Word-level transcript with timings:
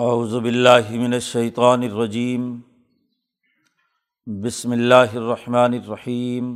اعوذ 0.00 0.34
باللہ 0.34 0.90
من 0.90 1.12
الشیطان 1.12 1.82
الرجیم 1.82 2.44
بسم 4.26 4.70
اللہ 4.70 5.14
الرحمن 5.14 5.74
الرحیم 5.74 6.48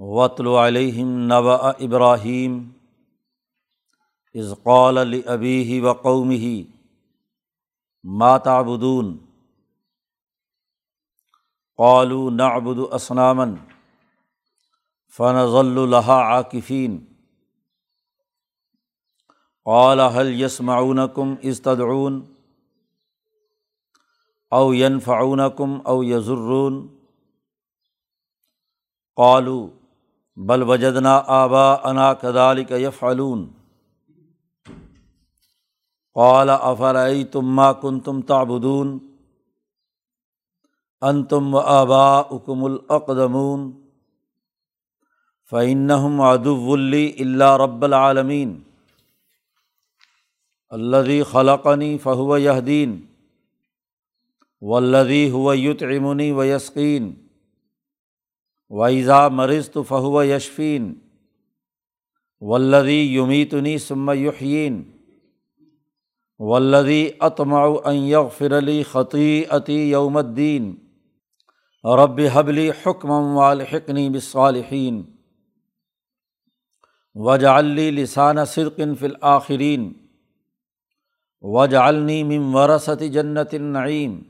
وطل 0.00 0.46
علیہم 0.56 1.16
نبا 1.32 1.56
ابراہیم 1.86 2.60
قال 4.64 5.06
لأبیہ 5.08 5.82
و 5.82 5.92
قومہ 6.02 6.52
ما 8.04 8.36
تعبدون 8.46 9.16
قالوا 11.78 12.30
نعبد 12.32 12.78
اسناما 12.92 13.44
فنظل 15.14 15.88
لها 15.88 16.20
عاکفین 16.28 17.00
قال، 19.66 20.00
هل 20.00 20.40
يسمعونكم 20.40 21.36
إذ 21.44 21.58
تدعون؟ 21.58 22.34
او 24.52 24.72
ينفعونكم 24.72 25.82
او 25.86 26.02
يضرون؟ 26.02 26.90
قالوا، 29.16 29.68
بل 30.36 30.62
وجدنا 30.62 31.44
آباءنا 31.44 32.12
كذلك 32.12 32.70
يفعلون. 32.70 33.54
قال، 36.14 36.50
أفرأيتم 36.50 37.56
ما 37.56 37.72
كنتم 37.72 38.20
تعبدون؟ 38.20 39.00
انتم 41.02 41.54
وآباؤكم 41.54 42.66
الأقدمون. 42.66 43.82
فإنهم 45.44 46.20
عدو 46.20 46.76
لي 46.76 47.10
إلا 47.10 47.56
رب 47.56 47.84
العالمين. 47.84 48.50
الدی 48.52 48.71
خلقنی 48.71 48.71
فہو 50.72 52.38
یہدین 52.38 53.00
ولدی 54.60 55.30
ہو 55.30 55.54
یتعمنی 55.54 56.32
و 56.32 56.44
یسقین 56.44 57.12
ویزا 58.70 59.28
مرض 59.28 59.70
تو 59.70 59.82
فہو 59.82 60.24
یشفین 60.24 60.94
ولدی 62.40 63.14
یمیتنی 63.14 63.78
سم 63.78 64.10
یحین 64.10 64.82
ولدی 66.38 67.08
اطمع 67.20 67.66
ان 67.84 67.96
یغفر 67.96 68.60
لی 68.60 68.82
خطی 68.82 69.44
عطی 69.44 69.90
یوم 69.90 70.16
الدین 70.16 70.74
رب 71.84 72.20
حبلی 72.34 72.70
حکم 72.70 73.10
والحقنی 73.10 74.10
بالصالحین 74.10 75.02
وجعلی 77.14 77.90
لسان 77.90 78.44
صدق 78.44 78.80
فی 78.98 79.06
الآخرین 79.06 79.92
وجعلنی 81.42 82.22
مم 82.22 82.54
ورثت 82.54 83.02
جنت 83.12 83.54
النعیم 83.54 84.22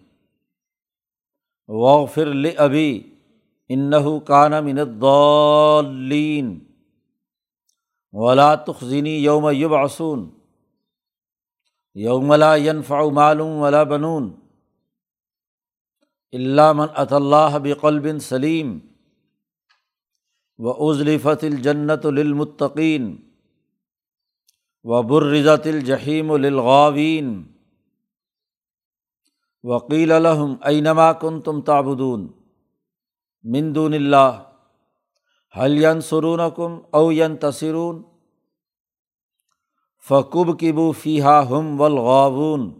وغفر 1.68 2.32
ابی 2.56 3.02
انہ 3.68 4.18
کان 4.26 4.64
من 4.64 4.78
الضالین 4.78 6.58
ولا 8.12 8.54
تخزنی 8.54 9.10
یوم 9.10 9.50
یبعثون 9.50 10.30
یوم 11.94 12.32
لا 12.32 12.56
ينفع 12.56 13.02
مال 13.08 13.40
ولا 13.40 13.82
بنون 13.84 14.32
الا 16.32 16.72
من 16.72 16.86
اط 16.94 17.12
اللہ 17.12 17.58
بقلب 17.58 18.06
سلیم 18.20 18.78
و 20.58 20.90
ازلفت 20.90 21.44
الجنت 21.44 22.06
للمتقین 22.06 23.16
و 24.84 25.02
برزت 25.02 25.66
الجحیم 25.66 26.30
الغاوین 26.30 27.44
وکیل 29.64 30.12
الحم 30.12 30.54
اینما 30.64 31.12
کن 31.12 31.40
تم 31.40 31.60
تابدون 31.60 32.28
مندون 33.42 33.94
اللہ 33.94 34.42
حلین 35.58 36.00
سرون 36.00 36.40
کم 36.56 36.78
اوین 36.90 37.36
تصرون 37.36 38.02
فقب 40.08 40.60
کبو 40.60 40.92
فیحا 40.92 41.50
ہم 41.50 41.80
ولغاون 41.80 42.70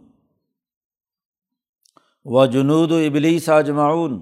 و 2.25 2.45
جنود 2.45 2.91
و 2.91 2.95
ابلیس 2.95 3.49
اجمعون 3.49 4.19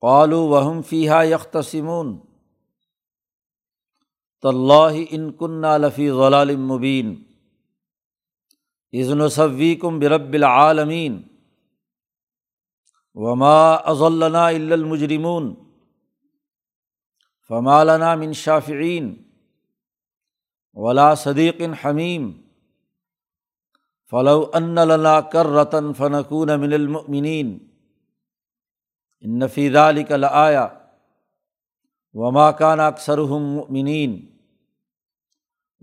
قالو 0.00 0.40
وہم 0.40 0.82
فیحا 0.82 1.22
یکتسمون 1.22 2.18
طلّہ 4.44 5.04
ان 5.10 5.32
کن 5.32 5.60
لفی 5.60 6.10
غلال 6.10 6.56
مبین۔ 6.56 7.22
عزن 8.92 9.20
و 9.20 9.28
صوی 9.28 9.74
کم 9.74 9.98
برب 9.98 10.32
العالمین۔ 10.32 11.22
وما 13.14 13.74
اضلنا 13.74 14.46
المجرمون۔ 14.46 15.54
فمالنا 17.48 18.14
من 18.14 18.32
شافعین۔ 18.32 19.22
ولا 20.74 21.14
صدیق 21.14 21.62
حمیم۔ 21.84 22.32
فلو 24.10 24.50
ان 24.54 24.74
لنا 24.74 25.20
کر 25.20 25.46
رتن 25.46 25.92
فنکون 25.92 26.60
من 26.60 26.72
المؤمنین۔ 26.72 27.58
ان 29.20 29.38
نفید 29.38 29.76
کل 30.08 30.24
آیا 30.24 30.68
وما 32.12 32.50
کان 32.50 32.80
اکثر 32.80 33.18
مؤمنین۔ 33.18 34.33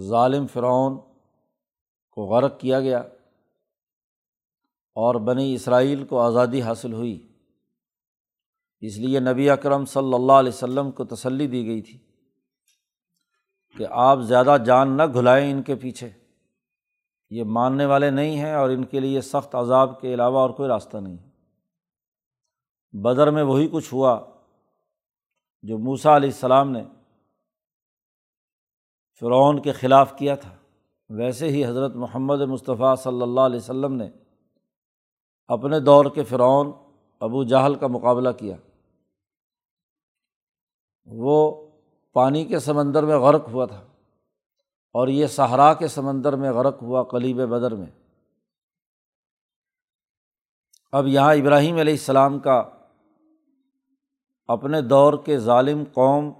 ظالم 0.00 0.46
فرعون 0.46 0.96
کو 2.10 2.24
غرق 2.24 2.60
کیا 2.60 2.80
گیا 2.80 2.98
اور 4.94 5.14
بنی 5.14 5.54
اسرائیل 5.54 6.04
کو 6.04 6.20
آزادی 6.20 6.62
حاصل 6.62 6.92
ہوئی۔ 6.92 7.28
اس 8.80 8.98
لیے 8.98 9.20
نبی 9.20 9.50
اکرم 9.50 9.84
صلی 9.84 10.14
اللہ 10.14 10.32
علیہ 10.32 10.52
وسلم 10.54 10.90
کو 10.90 11.04
تسلی 11.04 11.46
دی 11.46 11.66
گئی 11.66 11.82
تھی 11.82 11.98
کہ 13.78 13.86
آپ 13.90 14.18
زیادہ 14.18 14.56
جان 14.66 14.96
نہ 14.96 15.02
گھلائیں 15.14 15.50
ان 15.50 15.62
کے 15.62 15.74
پیچھے۔ 15.74 16.10
یہ 17.30 17.44
ماننے 17.44 17.86
والے 17.86 18.10
نہیں 18.10 18.36
ہیں 18.36 18.54
اور 18.54 18.70
ان 18.70 18.84
کے 18.84 19.00
لیے 19.00 19.20
سخت 19.20 19.54
عذاب 19.54 20.00
کے 20.00 20.14
علاوہ 20.14 20.38
اور 20.38 20.50
کوئی 20.50 20.68
راستہ 20.68 20.96
نہیں۔ 20.96 21.16
بدر 22.92 23.30
میں 23.30 23.42
وہی 23.42 23.68
کچھ 23.72 23.94
ہوا 23.94 24.20
جو 25.62 25.78
موسا 25.78 26.16
علیہ 26.16 26.28
السلام 26.28 26.70
نے 26.70 26.84
فرعون 29.22 29.62
کے 29.62 29.72
خلاف 29.72 30.16
کیا 30.16 30.34
تھا۔ 30.34 30.56
ویسے 31.10 31.48
ہی 31.48 31.66
حضرت 31.66 31.96
محمد 31.96 32.40
مصطفیٰ 32.40 32.96
صلی 32.96 33.22
اللہ 33.22 33.40
علیہ 33.40 33.56
وسلم 33.56 33.94
نے 33.94 34.10
اپنے 35.46 35.80
دور 35.80 36.04
کے 36.14 36.24
فرعون 36.24 36.72
ابو 37.20 37.44
جہل 37.44 37.74
کا 37.74 37.86
مقابلہ 37.86 38.28
کیا۔ 38.38 38.56
وہ 41.06 41.68
پانی 42.12 42.44
کے 42.44 42.58
سمندر 42.58 43.02
میں 43.02 43.18
غرق 43.18 43.48
ہوا 43.48 43.66
تھا 43.66 43.80
اور 44.92 45.08
یہ 45.08 45.26
صحرا 45.26 45.74
کے 45.74 45.88
سمندر 45.88 46.36
میں 46.36 46.52
غرق 46.52 46.82
ہوا 46.82 47.02
کلیب 47.02 47.36
بدر 47.36 47.74
میں۔ 47.74 48.10
اب 50.92 51.06
یہاں 51.06 51.34
ابراہیم 51.34 51.76
علیہ 51.76 51.92
السلام 51.92 52.38
کا 52.38 52.62
اپنے 54.46 54.80
دور 54.80 55.14
کے 55.24 55.38
ظالم 55.38 55.84
قوم 55.92 56.32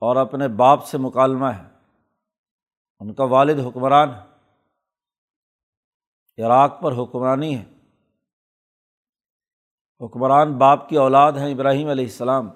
اور 0.00 0.16
اپنے 0.16 0.48
باپ 0.48 0.86
سے 0.86 0.98
مکالمہ 0.98 1.46
ہے۔ 1.46 1.77
ان 3.00 3.14
کا 3.14 3.24
والد 3.24 3.60
حکمران 3.66 4.14
ہے۔ 4.14 4.28
عراق 6.44 6.82
پر 6.82 6.92
حکمرانی 6.92 7.58
ہے۔ 7.58 7.64
حکمران 10.00 10.58
باپ 10.58 10.88
کی 10.88 10.96
اولاد 10.96 11.32
ہیں 11.32 11.54
ابراہیم 11.54 11.88
علیہ 11.88 12.04
السلام۔ 12.04 12.48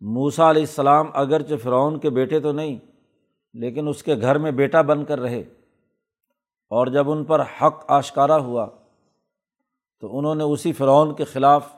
موسا 0.00 0.50
علیہ 0.50 0.62
السلام 0.62 1.06
اگرچہ 1.14 1.54
فرعون 1.62 2.00
کے 2.00 2.10
بیٹے 2.10 2.40
تو 2.40 2.52
نہیں، 2.52 2.78
لیکن 3.52 3.88
اس 3.88 4.02
کے 4.02 4.14
گھر 4.14 4.38
میں 4.38 4.50
بیٹا 4.50 4.82
بن 4.82 5.04
کر 5.04 5.20
رہے۔ 5.20 5.40
اور 6.70 6.86
جب 6.86 7.10
ان 7.10 7.24
پر 7.24 7.40
حق 7.40 7.84
آشکارا 7.88 8.36
ہوا، 8.36 8.68
تو 10.00 10.18
انہوں 10.18 10.34
نے 10.34 10.44
اسی 10.44 10.72
فرعون 10.72 11.14
کے 11.14 11.24
خلاف 11.24 11.74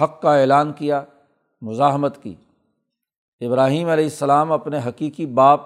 حق 0.00 0.22
کا 0.22 0.36
اعلان 0.36 0.72
کیا، 0.72 1.04
مزاحمت 1.60 2.22
کی۔ 2.22 2.34
ابراہیم 3.40 3.88
علیہ 3.88 4.04
السلام 4.04 4.52
اپنے 4.52 4.78
حقیقی 4.78 5.26
باپ 5.26 5.60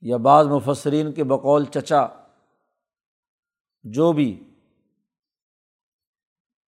یا 0.00 0.16
بعض 0.16 0.46
مفسرین 0.46 1.12
کے 1.12 1.24
بقول 1.24 1.64
چچا 1.64 2.06
جو 3.82 4.12
بھی 4.12 4.54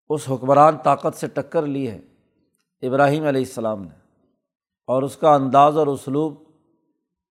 اس 0.08 0.31
حکمران 0.31 0.78
طاقت 0.78 1.16
سے 1.16 1.26
ٹکر 1.26 1.66
لی 1.66 1.90
ہے، 1.90 2.00
ابراہیم 2.82 3.26
علیہ 3.26 3.40
السلام 3.40 3.82
نے۔ 3.82 4.22
اور 4.87 5.02
اس 5.02 5.16
کا 5.16 5.34
انداز 5.34 5.78
اور 5.78 5.87
اسلوب 5.87 6.34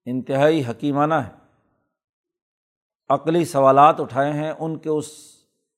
انتہائی 0.06 0.63
حکیمانہ 0.65 1.13
ہے۔ 1.13 1.31
عقلی 3.09 3.45
سوالات 3.45 4.00
اٹھائے 4.00 4.33
ہیں 4.33 4.51
ان 4.59 4.77
کے 4.77 4.89
اس 4.89 5.38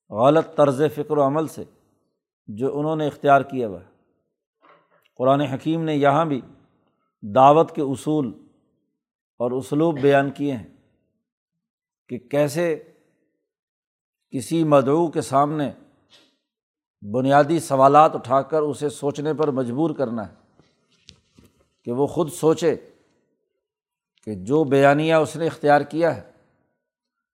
غلط 0.10 0.56
طرز 0.56 0.82
فکر 0.96 1.18
و 1.18 1.28
عمل 1.28 1.48
سے 1.48 1.64
جو 2.48 2.80
انہوں 2.80 2.96
نے 2.96 3.08
اختیار 3.08 3.42
کیا 3.42 3.68
ہوا 3.68 3.80
ہے۔ 3.80 3.95
قرآن 5.16 5.42
حکیم 5.42 5.84
نے 5.84 5.96
یہاں 5.96 6.26
بھی 6.26 6.42
دعوت 7.22 7.76
کے 7.76 7.82
اصول 7.82 8.28
اور 9.38 9.52
اسلوب 9.52 10.00
بیان 10.00 10.32
کیے 10.32 10.56
ہیں 10.56 10.76
کہ 12.10 12.18
کیسے 12.18 12.84
کسی 14.30 14.64
مدعو 14.64 15.08
کے 15.08 15.22
سامنے 15.22 15.72
بنیادی 17.02 17.60
سوالات 17.60 18.16
اٹھا 18.16 18.42
کر 18.42 18.62
اسے 18.62 18.90
سوچنے 18.90 19.34
پر 19.34 19.48
مجبور 19.48 19.90
کرنا 19.90 20.28
ہے 20.28 20.34
کہ 21.84 21.92
وہ 21.92 22.08
خود 22.08 22.32
سوچے 22.32 22.76
کہ 24.24 24.36
جو 24.36 24.64
بیانیہ 24.64 25.16
اس 25.16 25.36
نے 25.36 25.48
اختیار 25.48 25.82
کیا 25.82 26.16
ہے 26.16 26.32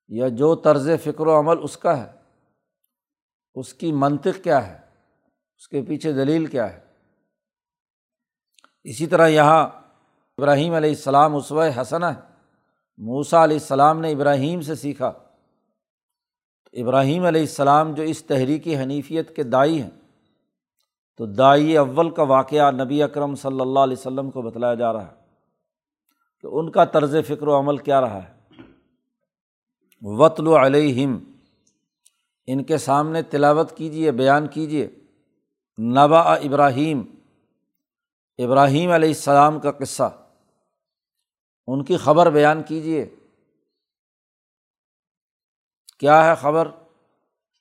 یا 0.08 0.28
جو 0.28 0.56
طرز 0.56 0.90
فکر 1.04 1.28
و 1.28 1.40
عمل 1.40 1.58
اس 1.64 1.78
کا 1.78 2.04
ہے، 2.04 2.12
اس 3.56 3.74
کی 3.74 3.92
منطق 3.92 4.44
کیا 4.44 4.68
ہے، 4.68 4.78
اس 5.58 5.68
کے 5.68 5.82
پیچھے 5.82 6.14
دلیل 6.14 6.46
کیا 6.46 6.74
ہے۔ 6.74 6.91
اسی 8.84 9.08
طرح 9.08 9.28
یہاں 9.28 9.68
ابراہیم 10.38 10.74
علیہ 10.74 10.90
السلام 10.90 11.36
عصو 11.36 11.62
حسن 11.62 12.04
ہے۔ 12.04 12.32
موسا 12.98 13.44
علیہ 13.44 13.58
السلام 13.58 14.02
نے 14.02 14.12
ابراہیم 14.12 14.62
سے 14.62 14.76
سیکھا۔ 14.76 15.14
ابراہیم 16.74 17.26
علیہ 17.26 17.42
السلام 17.42 17.94
جو 17.94 18.04
اس 18.04 18.24
تحریکی 18.24 18.78
حنیفیت 18.78 19.36
کے 19.36 19.44
دائی 19.44 19.82
ہیں، 19.82 19.90
تو 21.18 21.26
دائی 21.26 21.78
اول 21.78 22.10
کا 22.10 22.24
واقعہ 22.24 22.72
نبی 22.72 23.04
اکرم 23.04 23.36
صلی 23.36 23.62
اللہ 23.62 23.80
علیہ 23.80 23.98
وسلم 23.98 24.32
کو 24.32 24.42
بتلایا 24.42 24.74
جا 24.74 24.94
رہا 24.94 25.08
ہے 25.08 25.16
کہ 26.42 26.48
ان 26.48 26.72
کا 26.72 26.86
طرز 26.86 27.16
فکر 27.28 27.48
و 27.48 27.60
عمل 27.60 27.78
کیا 27.78 28.02
رہا 28.02 28.24
ہے۔ 28.24 28.42
وطل 30.02 30.48
علیہم 30.48 31.18
ان 32.48 32.64
کے 32.64 32.78
سامنے 32.78 33.22
تلاوت 33.22 33.78
کیجیے 33.78 34.12
بیان 34.12 34.48
کیجیے 34.48 34.90
نبا 35.78 36.20
ابراہیم 36.20 37.02
ابراہیم 38.38 38.92
علیہ 38.92 39.08
السلام 39.08 39.60
کا 39.60 39.72
قصہ۔ 39.72 40.28
ان 41.68 41.84
کی 41.84 41.98
خبر 41.98 42.30
بیان 42.30 42.64
کیجیے 42.64 43.16
کیا 46.00 46.26
ہے 46.26 46.36
خبر؟ 46.36 46.68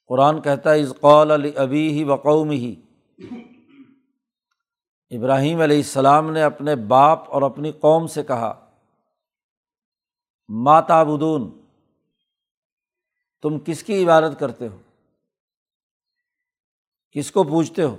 قرآن 0.06 0.42
کہتا 0.42 0.72
ہے 0.72 0.86
قول 1.00 1.30
علی 1.30 1.52
ابی 1.56 1.90
ہی 1.90 2.04
وقوم 2.04 2.50
ہی 2.50 2.74
ابراہیم 5.10 5.60
علیہ 5.60 5.76
السلام 5.76 6.30
نے 6.30 6.42
اپنے 6.42 6.76
باپ 6.76 7.30
اور 7.30 7.42
اپنی 7.42 7.72
قوم 7.72 8.06
سے 8.06 8.22
کہا 8.22 8.70
ماتا 10.48 11.02
بدون 11.02 11.62
تم 13.42 13.58
کس 13.58 13.82
کی 13.82 14.04
عبادت 14.04 14.40
کرتے 14.40 14.68
ہو؟ 14.68 14.78
کس 17.10 17.32
کو 17.32 17.44
پوچھتے 17.44 17.82
ہو؟ 17.82 17.96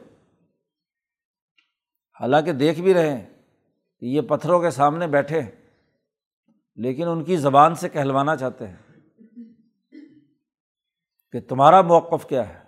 حالانکہ 2.21 2.51
دیکھ 2.53 2.79
بھی 2.81 2.94
رہے 2.94 3.09
ہیں 3.09 3.25
کہ 4.01 4.06
یہ 4.06 4.21
پتھروں 4.29 4.59
کے 4.62 4.69
سامنے 4.71 5.07
بیٹھے 5.07 5.41
ہیں، 5.41 5.51
لیکن 6.77 7.07
ان 7.07 7.23
کی 7.23 7.38
زبان 7.38 7.75
سے 7.75 7.89
کہلوانا 7.89 8.35
چاہتے 8.35 8.68
ہیں 8.68 8.75
کہ 11.33 11.39
تمہارا 11.50 11.81
موقف 11.83 12.27
کیا 12.27 12.47
ہے؟ 12.50 12.59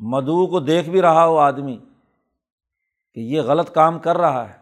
مدعو 0.00 0.46
کو 0.46 0.60
دیکھ 0.60 0.88
بھی 0.90 1.02
رہا 1.02 1.26
ہو 1.26 1.36
آدمی 1.38 1.76
کہ 3.16 3.20
یہ 3.26 3.42
غلط 3.42 3.74
کام 3.74 3.98
کر 3.98 4.18
رہا 4.18 4.48
ہے، 4.48 4.58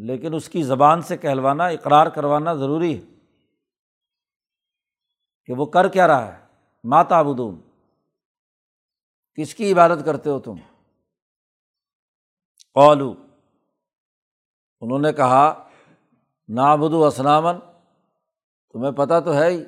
لیکن 0.00 0.34
اس 0.34 0.48
کی 0.48 0.62
زبان 0.64 1.02
سے 1.02 1.16
کہلوانا، 1.16 1.66
اقرار 1.66 2.06
کروانا 2.06 2.54
ضروری 2.54 2.94
ہے 2.94 3.04
کہ 5.48 5.54
وہ 5.54 5.66
کر 5.66 5.88
کیا 5.88 6.06
رہا 6.06 6.26
ہے؟ 6.26 6.38
ماتا 6.84 7.22
بدون 7.22 7.60
کس 9.38 9.54
کی 9.54 9.72
عبادت 9.72 10.04
کرتے 10.04 10.30
ہو 10.30 10.38
تم؟ 10.40 10.56
قولو 12.76 13.14
انہوں 14.80 14.98
نے 14.98 15.12
کہا 15.12 15.68
نابدو 16.48 17.04
اسلامن 17.04 17.54
تمہیں 18.72 18.92
پتہ 18.92 19.20
تو 19.24 19.34
ہے 19.34 19.50
ہی 19.50 19.64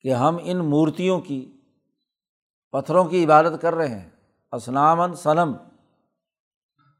کہ 0.00 0.14
ہم 0.14 0.36
ان 0.42 0.56
مورتیوں 0.56 1.20
کی، 1.20 1.60
پتھروں 2.72 3.04
کی 3.04 3.24
عبادت 3.24 3.62
کر 3.62 3.74
رہے 3.74 3.88
ہیں۔ 3.88 4.10
اسنامن 4.52 5.14
صنم، 5.14 5.52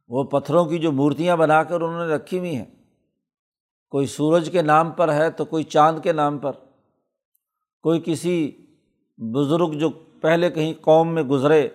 وہ 0.08 0.24
پتھروں 0.24 0.64
کی 0.64 0.78
جو 0.78 0.92
مورتیاں 0.92 1.36
بنا 1.36 1.62
کر 1.62 1.80
انہوں 1.80 2.06
نے 2.06 2.14
رکھی 2.14 2.38
ہوئی 2.38 2.56
ہیں۔ 2.56 2.84
کوئی 3.90 4.06
سورج 4.06 4.48
کے 4.52 4.62
نام 4.62 4.90
پر 4.90 5.12
ہے 5.12 5.30
تو 5.30 5.44
کوئی 5.44 5.64
چاند 5.64 5.98
کے 6.02 6.12
نام 6.12 6.38
پر۔ 6.38 6.52
کوئی 7.82 8.02
کسی 8.04 8.66
بزرگ 9.16 9.72
جو 9.72 9.88
پہلے 10.20 10.50
کہیں 10.50 10.74
قوم 10.80 11.14
میں 11.14 11.22
گزرے 11.22 11.68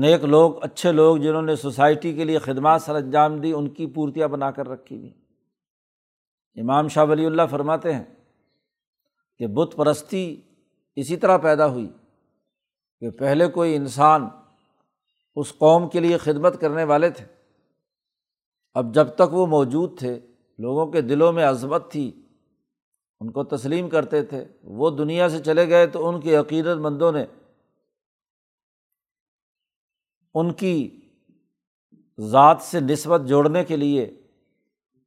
نیک 0.00 0.24
لوگ، 0.24 0.64
اچھے 0.64 0.92
لوگ 0.92 1.16
جنہوں 1.16 1.42
نے 1.42 1.56
سوسائٹی 1.56 2.12
کے 2.12 2.24
لیے 2.24 2.38
خدمات 2.38 2.82
سر 2.82 2.94
انجام 2.94 3.40
دی، 3.40 3.52
ان 3.52 3.68
کی 3.68 3.86
پورتیاں 3.86 4.28
بنا 4.28 4.50
کر 4.50 4.68
رکھی 4.68 4.98
ہوئی۔ 4.98 5.12
امام 6.56 6.88
شاہ 6.88 7.04
ولی 7.04 7.26
اللہ 7.26 7.42
فرماتے 7.50 7.92
ہیں 7.94 8.04
کہ 9.38 9.46
بت 9.46 9.76
پرستی 9.76 10.40
اسی 10.96 11.16
طرح 11.16 11.38
پیدا 11.38 11.66
ہوئی 11.66 11.92
کہ 13.00 13.10
پہلے 13.10 13.46
کوئی 13.48 13.76
انسان 13.76 14.28
اس 15.36 15.52
قوم 15.58 15.88
کے 15.88 16.00
لیے 16.00 16.18
خدمت 16.18 16.60
کرنے 16.60 16.84
والے 16.84 17.10
تھے، 17.10 17.24
اب 18.74 18.94
جب 18.94 19.08
تک 19.08 19.34
وہ 19.34 19.46
موجود 19.46 19.98
تھے، 19.98 20.20
لوگوں 20.58 20.86
کے 20.86 21.00
دلوں 21.00 21.32
میں 21.32 21.44
عظمت 21.44 21.90
تھی، 21.90 22.22
ان 23.20 23.30
کو 23.30 23.44
تسلیم 23.44 23.88
کرتے 23.88 24.22
تھے، 24.22 24.44
وہ 24.62 24.90
دنیا 24.90 25.28
سے 25.28 25.38
چلے 25.38 25.68
گئے 25.68 25.86
تو 25.86 26.08
ان 26.08 26.20
کے 26.20 26.36
عقیدت 26.36 26.78
مندوں 26.78 27.12
نے 27.12 27.26
ان 30.34 30.52
کی 30.52 31.00
ذات 32.20 32.58
سے 32.60 32.80
نسبت 32.80 33.20
جوڑنے 33.26 33.64
کے 33.64 33.76
لیے 33.76 34.20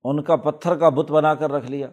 ان 0.03 0.23
کا 0.23 0.35
پتھر 0.35 0.75
کا 0.75 0.89
بت 0.89 1.11
بنا 1.11 1.35
کر 1.35 1.51
رکھ 1.51 1.71
لیا 1.71 1.87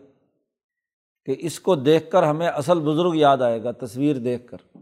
کہ 1.24 1.36
اس 1.38 1.60
کو 1.60 1.74
دیکھ 1.74 2.10
کر 2.10 2.22
ہمیں 2.22 2.48
اصل 2.48 2.80
بزرگ 2.80 3.14
یاد 3.14 3.38
آئے 3.38 3.62
گا 3.62 3.70
تصویر 3.72 4.16
دیکھ 4.16 4.46
کر۔ 4.46 4.78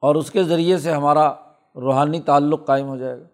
اور 0.00 0.14
اس 0.14 0.30
کے 0.30 0.44
ذریعے 0.44 0.78
سے 0.78 0.92
ہمارا 0.92 1.34
روحانی 1.74 2.20
تعلق 2.20 2.66
قائم 2.66 2.86
ہو 2.88 2.96
جائے 2.96 3.20
گا۔ 3.20 3.24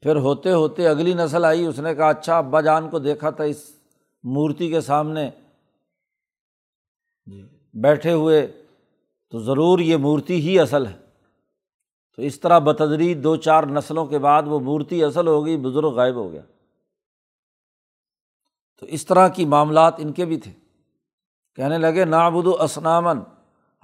پھر 0.00 0.16
ہوتے 0.16 0.52
ہوتے 0.52 0.88
اگلی 0.88 1.14
نسل 1.14 1.44
آئی 1.44 1.64
اس 1.64 1.78
نے 1.78 1.94
کہا 1.94 2.08
اچھا 2.08 2.38
ابا 2.38 2.60
جان 2.60 2.90
کو 2.90 2.98
دیکھا 2.98 3.30
تھا 3.30 3.44
اس 3.44 3.70
مورتی 4.22 4.68
کے 4.68 4.80
سامنے۔ 4.80 5.30
بیٹھے 7.74 8.12
ہوئے 8.12 8.64
تو 9.30 9.38
ضرور 9.38 9.78
یہ 9.78 9.96
مورتی 9.96 10.34
ہی 10.34 10.58
اصل 10.58 10.86
ہے۔ 10.86 11.07
تو 12.18 12.24
اس 12.24 12.40
طرح 12.40 12.58
بتدری 12.58 13.14
دو 13.14 13.36
چار 13.36 13.64
نسلوں 13.64 14.06
کے 14.06 14.18
بعد 14.18 14.42
وہ 14.46 14.60
مورتی 14.60 15.04
اصل 15.04 15.26
ہو 15.26 15.46
گئی، 15.46 15.56
بزرگ 15.56 15.86
غائب 15.86 16.14
ہو 16.14 16.32
گیا۔ 16.32 16.40
تو 18.80 18.86
اس 18.86 19.06
طرح 19.06 19.28
کی 19.28 19.44
معاملات 19.44 19.94
ان 19.98 20.12
کے 20.12 20.24
بھی 20.24 20.36
تھے۔ 20.36 20.52
کہنے 21.54 21.78
لگے 21.78 22.04
نابود 22.04 22.46
و 22.46 22.62
اسنامن 22.62 23.18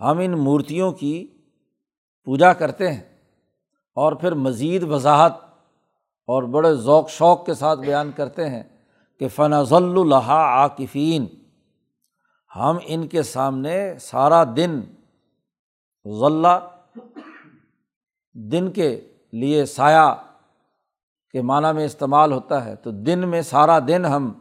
ہم 0.01 0.19
ان 0.19 0.31
مورتیوں 0.31 0.93
کی 0.93 1.27
پوجا 2.25 2.53
کرتے 2.53 2.93
ہیں۔ 2.93 3.03
اور 3.95 4.13
پھر 4.13 4.33
مزید 4.33 4.83
وضاحت 4.83 5.33
اور 6.27 6.43
بڑے 6.43 6.75
ذوق 6.75 7.11
شوق 7.11 7.47
کے 7.47 7.55
ساتھ 7.55 7.81
بیان 7.81 8.13
کرتے 8.17 8.51
ہیں 8.51 8.63
کہ 9.19 9.29
فنضل 9.29 9.99
الحا 9.99 10.45
عاقفین 10.45 11.27
ہم 12.57 12.77
ان 12.83 13.09
کے 13.09 13.23
سامنے 13.23 13.99
سارا 13.99 14.45
دن 14.45 14.81
ضلع 16.05 16.59
دن 18.35 18.71
کے 18.71 19.01
لیے 19.33 19.65
سایہ 19.65 20.15
کے 21.33 21.43
معنیٰ 21.43 21.75
میں 21.75 21.85
استعمال 21.85 22.33
ہوتا 22.33 22.65
ہے 22.65 22.77
تو 22.77 22.91
دن 22.91 23.29
میں 23.29 23.43
سارا 23.43 23.79
دن 23.79 24.05
ہم، 24.05 24.33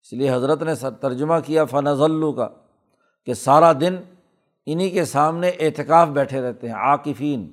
اس 0.00 0.12
لیے 0.12 0.32
حضرت 0.32 0.62
نے 0.62 0.72
ترجمہ 1.00 1.34
کیا 1.46 1.64
فنض 1.64 2.00
کا، 2.36 2.48
کہ 3.24 3.34
سارا 3.34 3.72
دن 3.72 3.96
انہیں 4.66 4.90
کے 4.90 5.04
سامنے 5.04 5.48
اعتکاف 5.48 6.08
بیٹھے 6.08 6.40
رہتے 6.40 6.68
ہیں 6.68 6.74
عاقفین 6.74 7.52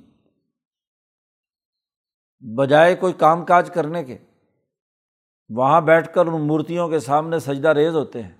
بجائے 2.56 2.96
کوئی 2.96 3.14
کام 3.14 3.46
کاج 3.46 3.72
کرنے 3.72 4.04
کے۔ 4.04 4.18
وہاں 5.50 5.82
بیٹھ 5.82 6.14
کر 6.14 6.26
ان 6.26 6.48
مورتیوں 6.48 6.90
کے 6.90 7.00
سامنے 7.00 7.40
سجدہ 7.40 7.68
ریز 7.68 7.96
ہوتے 7.96 8.24
ہیں۔ 8.24 8.38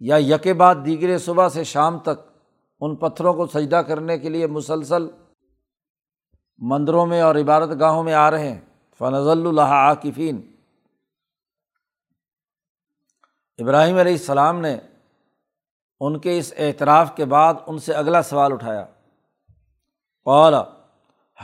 یا 0.00 0.16
یکے 0.16 0.54
بعد 0.54 0.74
دیگرے 0.86 1.18
صبح 1.18 1.48
سے 1.48 1.64
شام 1.64 1.98
تک 1.98 2.20
ان 2.80 2.96
پتھروں 2.96 3.34
کو 3.34 3.46
سجدہ 3.46 3.76
کرنے 3.76 4.18
کے 4.18 4.28
لیے 4.28 4.46
مسلسل 4.46 5.08
مندروں 6.60 7.06
میں 7.06 7.20
اور 7.20 7.34
عبادت 7.34 7.80
گاہوں 7.80 8.02
میں 8.02 8.14
آ 8.14 8.30
رہے 8.30 8.48
ہیں۔ 8.48 8.60
فنض 8.98 9.28
اللہ 9.28 9.60
عاقفین 9.60 10.52
ابراہیم 13.58 13.96
علیہ 13.96 14.12
السلام 14.12 14.60
نے 14.60 14.78
ان 16.00 16.18
کے 16.18 16.38
اس 16.38 16.52
اعتراف 16.56 17.16
کے 17.16 17.24
بعد 17.24 17.54
ان 17.66 17.78
سے 17.78 17.92
اگلا 17.92 18.22
سوال 18.22 18.52
اٹھایا۔ 18.52 18.86
قال 20.24 20.54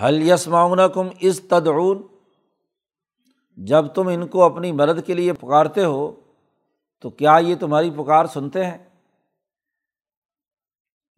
حل 0.02 0.30
یس 0.30 0.48
کم 0.94 1.08
از 1.22 1.40
تدعون؟ 1.40 2.02
جب 3.56 3.86
تم 3.86 4.08
ان 4.08 4.26
کو 4.26 4.42
اپنی 4.42 4.72
مدد 4.72 5.06
کے 5.06 5.14
لیے 5.14 5.32
پکارتے 5.32 5.84
ہو، 5.84 6.14
تو 7.00 7.10
کیا 7.10 7.38
یہ 7.40 7.54
تمہاری 7.60 7.90
پکار 7.90 8.24
سنتے 8.24 8.66
ہیں؟ 8.66 8.78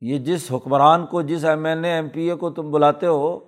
یہ 0.00 0.18
جس 0.18 0.52
حکمران 0.52 1.06
کو، 1.06 1.22
جس 1.22 1.44
M 1.44 1.64
N 1.64 1.84
A, 1.84 1.92
M 1.92 2.08
P 2.08 2.30
A 2.30 2.36
کو 2.36 2.50
تم 2.50 2.70
بلاتے 2.70 3.06
ہو 3.06 3.47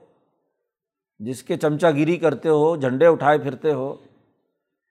جس 1.21 1.43
کے 1.43 1.57
چمچا 1.57 1.91
گیری 1.91 2.17
کرتے 2.17 2.49
ہو، 2.49 2.77
جھنڈے 2.77 3.07
اٹھائے 3.07 3.39
پھرتے 3.39 3.73
ہو، 3.73 3.97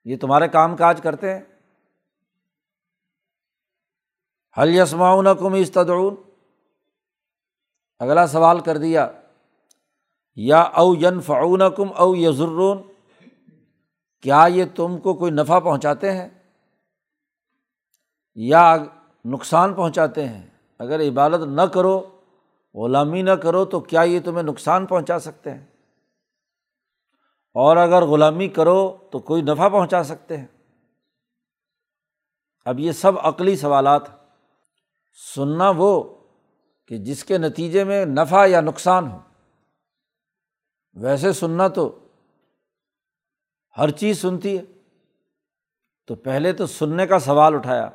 یہ 0.04 0.16
تمہارے 0.16 0.48
کام 0.48 0.76
کاج 0.76 1.00
کرتے 1.00 1.34
ہیں؟ 1.34 1.40
حل 4.58 4.74
یسماؤن 4.74 5.26
کم 5.38 5.52
استدعون 5.52 6.14
اگلا 7.98 8.26
سوال 8.26 8.60
کر 8.60 8.76
دیا، 8.76 9.10
یا 10.36 10.60
او 10.60 10.94
ین 10.94 11.20
فعون 11.20 11.62
کم 11.76 11.88
او 11.96 12.16
یزرون 12.16 12.82
کیا 14.20 14.46
یہ 14.50 14.64
تم 14.76 14.98
کو 14.98 15.14
کوئی 15.14 15.32
نفع 15.32 15.58
پہنچاتے 15.58 16.12
ہیں؟ 16.12 16.28
یا 18.34 18.76
نقصان 19.24 19.74
پہنچاتے 19.74 20.28
ہیں؟ 20.28 20.46
اگر 20.78 21.00
عبادت 21.00 21.46
نہ 21.46 21.62
کرو، 21.62 22.20
غلامی 22.74 23.22
نہ 23.22 23.30
کرو، 23.30 23.64
تو 23.64 23.80
کیا 23.80 24.02
یہ 24.02 24.20
تمہیں 24.24 24.42
نقصان 24.42 24.86
پہنچا 24.86 25.18
سکتے 25.18 25.50
ہیں؟ 25.50 25.69
اور 27.54 27.76
اگر 27.76 28.02
غلامی 28.02 28.48
کرو 28.48 28.96
تو 29.10 29.18
کوئی 29.18 29.42
نفع 29.42 29.68
پہنچا 29.68 30.02
سکتے 30.02 30.36
ہیں۔ 30.36 30.46
اب 32.64 32.80
یہ 32.80 32.92
سب 32.92 33.12
عقلی 33.18 33.56
سوالات 33.56 34.02
سننا 35.34 35.72
وہ 35.76 36.14
کہ 36.88 36.98
جس 36.98 37.24
کے 37.24 37.38
نتیجے 37.38 37.84
میں 37.84 38.06
نفع 38.06 38.46
یا 38.46 38.60
نقصان 38.60 39.10
ہو۔ 39.10 39.18
ویسے 40.94 41.32
سننا 41.32 41.68
تو 41.68 41.98
ہر 43.78 43.90
چیز 43.90 44.22
سنتی 44.22 44.58
ہے۔ 44.58 44.62
تو 46.06 46.14
پہلے 46.14 46.52
تو 46.52 46.66
سننے 46.66 47.06
کا 47.06 47.18
سوال 47.18 47.54
اٹھایا۔ 47.54 47.90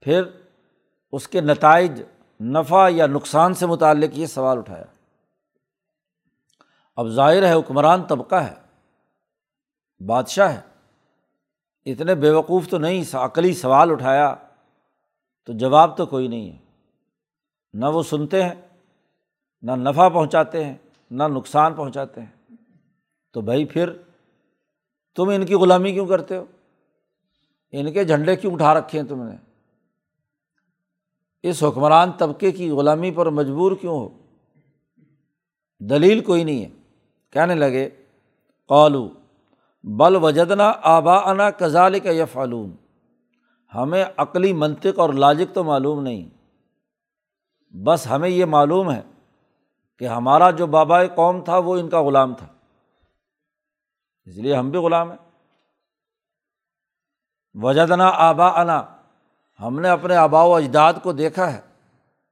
پھر 0.00 0.22
اس 1.12 1.28
کے 1.28 1.40
نتائج 1.40 2.02
نفع 2.40 2.88
یا 2.90 3.06
نقصان 3.06 3.54
سے 3.54 3.66
متعلق 3.66 4.18
یہ 4.18 4.26
سوال 4.26 4.58
اٹھایا۔ 4.58 4.84
اب 6.96 7.08
ظاہر 7.08 7.42
ہے 7.42 7.52
حکمران 7.52 8.02
طبقہ 8.02 8.34
ہے، 8.34 8.54
بادشاہ 10.06 10.54
ہے۔ 10.54 10.60
اتنے 11.84 12.14
بیوقوف 12.14 12.68
تو 12.68 12.78
نہیں، 12.78 13.04
عقلی 13.12 13.54
سوال 13.54 13.90
اٹھایا 13.90 14.34
تو 15.44 15.52
جواب 15.52 15.96
تو 15.96 16.06
کوئی 16.06 16.28
نہیں 16.28 16.52
ہے۔ 16.52 16.58
نہ 17.72 17.86
وہ 17.86 18.02
سنتے 18.02 18.42
ہیں، 18.42 18.54
نہ 19.62 19.72
نفع 19.72 20.08
پہنچاتے 20.08 20.64
ہیں، 20.64 20.74
نہ 21.10 21.22
نقصان 21.22 21.74
پہنچاتے 21.74 22.20
ہیں۔ 22.20 22.56
تو 23.32 23.40
بھائی 23.40 23.64
پھر 23.64 23.92
تم 25.16 25.28
ان 25.28 25.46
کی 25.46 25.54
غلامی 25.54 25.92
کیوں 25.92 26.06
کرتے 26.06 26.36
ہو؟ 26.36 26.44
ان 27.72 27.92
کے 27.92 28.04
جھنڈے 28.04 28.36
کیوں 28.36 28.52
اٹھا 28.52 28.74
رکھے 28.74 29.00
ہیں 29.00 29.08
تم 29.08 29.22
نے؟ 29.22 29.36
اس 31.42 31.62
حکمران 31.62 32.12
طبقے 32.12 32.52
کی 32.52 32.70
غلامی 32.70 33.10
پر 33.10 33.30
مجبور 33.30 33.72
کیوں 33.80 33.98
ہو؟ 33.98 34.08
دلیل 35.80 36.24
کوئی 36.24 36.44
نہیں 36.44 36.64
ہے۔ 36.64 36.83
کہنے 37.34 37.54
لگے، 37.54 37.88
قالو، 38.70 39.08
بل 39.84 40.16
وجدنا 40.16 40.72
آبا 40.82 41.16
انا 41.30 41.50
کزال 41.50 42.00
کا 42.00 42.10
یہ 42.10 42.24
فعلوم 42.32 42.70
ہمیں 43.74 44.04
عقلی 44.16 44.52
منطق 44.52 44.98
اور 44.98 45.12
لاجک 45.12 45.54
تو 45.54 45.64
معلوم 45.64 46.02
نہیں۔ 46.02 46.28
بس 47.74 48.06
ہمیں 48.06 48.28
یہ 48.28 48.44
معلوم 48.44 48.90
ہے 48.90 49.02
کہ 49.98 50.08
ہمارا 50.08 50.50
جو 50.50 50.66
بابا 50.66 51.04
قوم 51.06 51.40
تھا 51.40 51.58
وہ 51.58 51.76
ان 51.76 51.88
کا 51.88 52.02
غلام 52.02 52.34
تھا، 52.34 52.46
اس 54.24 54.36
لیے 54.36 54.56
ہم 54.56 54.70
بھی 54.70 54.78
غلام 54.78 55.10
ہیں۔ 55.10 55.18
وجدنا 57.54 58.08
آبا 58.08 58.48
انا 58.60 58.82
ہم 59.60 59.80
نے 59.80 59.88
اپنے 59.88 60.16
آبا 60.16 60.42
و 60.42 60.54
اجداد 60.54 60.94
کو 61.02 61.12
دیکھا 61.12 61.52
ہے 61.52 61.60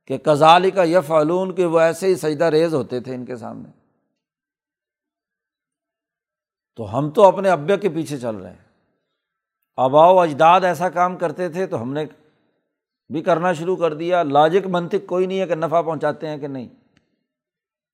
کہ 0.06 0.18
کزالی 0.18 0.70
کا 0.70 0.82
یہ 0.82 1.00
فعلون 1.00 1.54
کہ 1.54 1.64
وہ 1.64 1.80
ایسے 1.80 2.06
ہی 2.06 2.14
سجدہ 2.14 2.44
ریز 2.44 2.74
ہوتے 2.74 3.00
تھے 3.00 3.14
ان 3.14 3.24
کے 3.24 3.36
سامنے۔ 3.36 3.81
تو 6.76 6.98
ہم 6.98 7.10
تو 7.10 7.24
اپنے 7.24 7.50
ابے 7.50 7.76
کے 7.76 7.88
پیچھے 7.88 8.18
چل 8.18 8.36
رہے 8.36 8.50
ہیں۔ 8.50 8.64
آبا 9.76 10.10
و 10.10 10.20
اجداد 10.20 10.60
ایسا 10.60 10.88
کام 10.88 11.16
کرتے 11.16 11.48
تھے 11.48 11.66
تو 11.66 11.82
ہم 11.82 11.92
نے 11.92 12.04
بھی 13.08 13.22
کرنا 13.22 13.52
شروع 13.52 13.76
کر 13.76 13.94
دیا۔ 13.94 14.22
لاجک 14.22 14.66
منطق 14.66 15.06
کوئی 15.06 15.26
نہیں 15.26 15.40
ہے 15.40 15.46
کہ 15.46 15.54
نفع 15.54 15.82
پہنچاتے 15.82 16.28
ہیں 16.28 16.38
کہ 16.38 16.46
نہیں۔ 16.46 16.68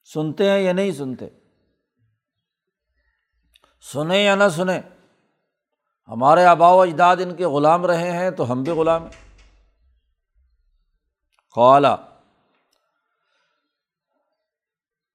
سنتے 0.05 0.51
ہیں 0.51 0.59
یا 0.59 0.73
نہیں 0.73 0.93
سنتے۔ 0.93 1.29
سنیں 3.93 4.25
یا 4.25 4.35
نہ 4.35 4.49
سنیں، 4.49 4.81
ہمارے 6.09 6.45
آبا 6.45 6.73
و 6.73 6.81
اجداد 6.81 7.17
ان 7.17 7.37
کے 7.37 7.47
غلام 7.47 7.87
رہے 7.87 8.13
ہیں 8.13 8.31
تو 8.31 8.53
ہم 8.53 8.63
بھی 8.63 8.73
غلام 8.73 9.03
ہیں۔ 9.03 9.45
خوالا 11.55 11.97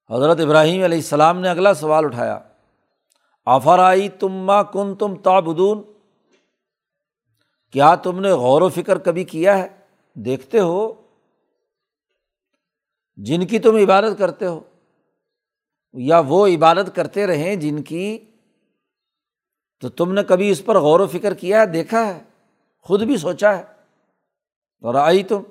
حضرت 0.10 0.40
ابراہیم 0.40 0.84
علیہ 0.84 0.98
السلام 0.98 1.40
نے 1.40 1.50
اگلا 1.50 1.74
سوال 1.74 2.06
اٹھایا۔ 2.06 2.40
آفرائی 3.46 4.10
تم 4.10 4.52
کن 4.74 4.96
تم 4.96 5.16
تابدون 5.16 5.84
کیا 7.72 7.96
تم 7.96 8.20
نے 8.20 8.32
غور 8.32 8.62
و 8.62 8.70
فکر 8.70 8.98
کبھی 8.98 9.24
کیا 9.24 9.58
ہے؟ 9.58 9.68
دیکھتے 10.14 10.60
ہو۔ 10.60 10.94
جن 13.16 13.48
کی 13.48 13.60
تم 13.60 13.76
عبادت 13.76 14.20
کرتے 14.20 14.46
ہو، 14.46 14.60
یا 15.94 16.22
وہ 16.28 16.48
عبادت 16.48 16.96
کرتے 16.96 17.28
رہیں 17.28 17.56
جن 17.56 17.84
کی۔ 17.84 18.32
تو 19.82 19.90
تم 19.90 20.14
نے 20.14 20.24
کبھی 20.24 20.50
اس 20.50 20.66
پر 20.66 20.80
غور 20.80 21.00
و 21.00 21.08
فکر 21.08 21.34
کیا 21.34 21.62
ہے؟ 21.62 21.66
دیکھا 21.66 22.08
ہے، 22.08 22.24
خود 22.82 23.02
بھی 23.02 23.18
سوچا 23.18 23.58
ہے۔ 23.58 23.64
اور 24.82 24.96
آئی 24.96 25.24
تم 25.24 25.42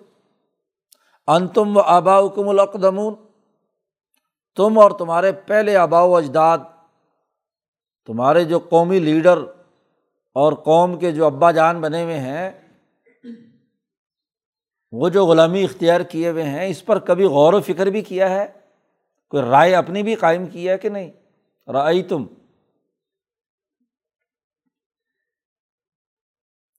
ان 1.27 1.49
تم 1.49 1.77
و 1.77 1.81
آبا 1.81 2.29
کم 2.29 2.49
القدمون 2.49 3.15
تم 4.57 4.79
اور 4.79 4.91
تمہارے 4.91 5.33
پہلے 5.33 5.77
آبا 5.77 6.03
و 6.03 6.17
اجداد 6.17 6.59
تمہارے 8.06 8.44
جو 8.44 8.59
قومی 8.59 8.99
لیڈر 8.99 9.38
اور 10.37 10.52
قوم 10.52 10.99
کے 10.99 11.12
جو 11.12 11.26
ابا 11.26 11.50
جان 11.50 11.80
بنے 11.80 12.02
ہوئے 12.02 12.18
ہیں، 12.18 12.50
وہ 14.92 15.09
جو 15.09 15.26
غلامی 15.26 15.64
اختیار 15.64 16.00
کیے 16.00 16.30
ہوئے 16.30 16.42
ہیں، 16.42 16.66
اس 16.66 16.85
پر 16.85 16.99
کبھی 16.99 17.25
غور 17.25 17.52
و 17.52 17.61
فکر 17.61 17.87
بھی 17.87 18.02
کیا 18.02 18.30
ہے؟ 18.30 18.47
کوئی 19.28 19.42
رائے 19.42 19.75
اپنی 19.75 20.02
بھی 20.02 20.14
قائم 20.14 20.47
کیا 20.47 20.73
ہے 20.73 20.78
کہ 20.78 20.88
نہیں؟ 20.88 21.11
رائے 21.73 22.02
تم 22.02 22.26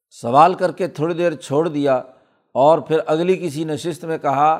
سوال 0.09 0.53
کر 0.53 0.71
کے 0.71 0.87
تھوڑی 0.87 1.13
دیر 1.13 1.35
چھوڑ 1.35 1.67
دیا 1.67 1.95
اور 2.55 2.79
پھر 2.79 2.99
اگلی 3.05 3.37
کسی 3.37 3.63
نشست 3.63 4.05
میں 4.05 4.17
کہا، 4.17 4.55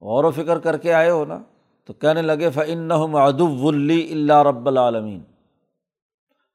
غور 0.00 0.24
و 0.24 0.30
فکر 0.30 0.58
کر 0.58 0.76
کے 0.76 0.92
آئے 0.92 1.10
ہو 1.10 1.24
نا؟ 1.24 1.38
تو 1.84 1.92
کہنے 1.92 2.22
لگے 2.22 2.50
فن 2.50 2.92
ادب 2.92 3.66
اللہ 3.66 4.42
رب 4.42 4.66
العالمین 4.68 5.20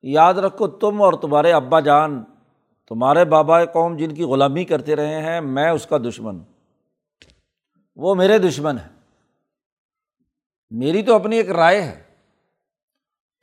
یاد 0.02 0.34
رکھو 0.34 0.68
تم 0.68 1.02
اور 1.02 1.14
تمہارے 1.14 1.52
ابا 1.52 1.80
جان، 1.80 2.24
تمہارے 2.88 3.26
بابا 3.26 3.66
قوم 3.66 3.98
جن 3.98 4.16
کی 4.16 4.24
غلامی 4.24 4.66
کرتے 4.66 4.96
رہے 4.96 5.22
ہیں، 5.22 5.42
میں 5.42 5.70
اس 5.70 5.86
کا 5.86 5.98
دشمن۔ 5.98 6.40
وہ 7.96 8.16
میرے 8.16 8.38
دشمن 8.38 8.78
ہے 8.78 8.88
میری 10.70 11.04
تو 11.04 11.16
اپنی 11.16 11.38
ایک 11.38 11.50
رائے 11.50 11.82
ہے۔ 11.82 12.04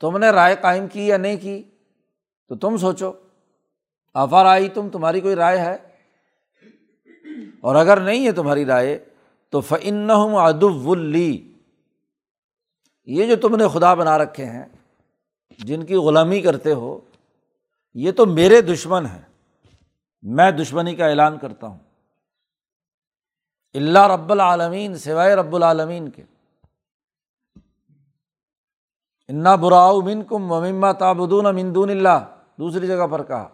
تم 0.00 0.18
نے 0.18 0.30
رائے 0.30 0.56
قائم 0.60 0.86
کی 0.88 1.06
یا 1.06 1.16
نہیں 1.16 1.36
کی، 1.36 1.62
تو 2.48 2.56
تم 2.56 2.76
سوچو۔ 2.76 3.12
آفار 4.14 4.46
آئی 4.46 4.68
تم، 4.68 4.88
تمہاری 4.88 5.20
کوئی 5.20 5.34
رائے 5.34 5.58
ہے؟ 5.58 5.76
اور 7.60 7.74
اگر 7.74 8.00
نہیں 8.00 8.26
ہے 8.26 8.32
تمہاری 8.32 8.64
رائے، 8.64 9.04
تو 9.50 9.60
فن 9.60 10.10
ادب 10.10 10.86
ولی 10.86 11.52
یہ 13.06 13.26
جو 13.26 13.36
تم 13.36 13.56
نے 13.56 13.68
خدا 13.68 13.94
بنا 13.94 14.18
رکھے 14.18 14.44
ہیں 14.44 14.64
جن 15.58 15.86
کی 15.86 15.94
غلامی 15.94 16.40
کرتے 16.40 16.72
ہو، 16.72 17.00
یہ 17.94 18.12
تو 18.12 18.26
میرے 18.26 18.62
دشمن 18.62 19.06
ہیں۔ 19.06 19.22
میں 20.22 20.50
دشمنی 20.50 20.96
کا 20.96 21.06
اعلان 21.06 21.38
کرتا 21.38 21.66
ہوں۔ 21.66 21.78
اللہ 23.74 23.98
رب 23.98 24.32
العالمین، 24.32 24.96
سوائے 24.96 25.34
رب 25.34 25.54
العالمین 25.54 26.08
کے۔ 26.08 26.22
انا 29.28 29.54
براؤ 29.54 30.00
من 30.00 30.22
کم 30.22 30.42
مما 30.42 30.92
تابدون 30.92 31.46
امندون 31.46 31.90
اللہ 31.90 32.36
دوسری 32.58 32.86
جگہ 32.86 33.06
پر 33.06 33.22
کہا 33.22 33.48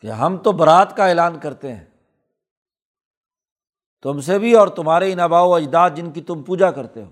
کہ 0.00 0.06
ہم 0.06 0.36
تو 0.36 0.52
برات 0.52 0.96
کا 0.96 1.06
اعلان 1.06 1.38
کرتے 1.38 1.74
ہیں۔ 1.74 1.84
تم 4.02 4.20
سے 4.20 4.38
بھی 4.38 4.54
اور 4.54 4.68
تمہارے 4.68 5.12
ان 5.12 5.20
آبا 5.20 5.42
و 5.42 5.54
اجداد 5.54 5.90
جن 5.94 6.10
کی 6.10 6.20
تم 6.22 6.42
پوجا 6.42 6.70
کرتے 6.70 7.02
ہو۔ 7.02 7.10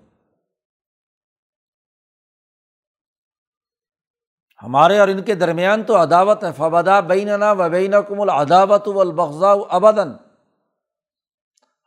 ہمارے 4.62 4.98
اور 4.98 5.08
ان 5.08 5.22
کے 5.22 5.34
درمیان 5.34 5.82
تو 5.82 6.02
عداوت 6.02 6.44
ہے۔ 6.44 6.52
فبدا 6.56 7.00
بین 7.00 7.42
و 7.42 7.68
بین 7.70 7.94
کم 8.08 8.20
العداوت 8.20 8.88
البغذا 8.88 9.54
ابدن 9.68 10.12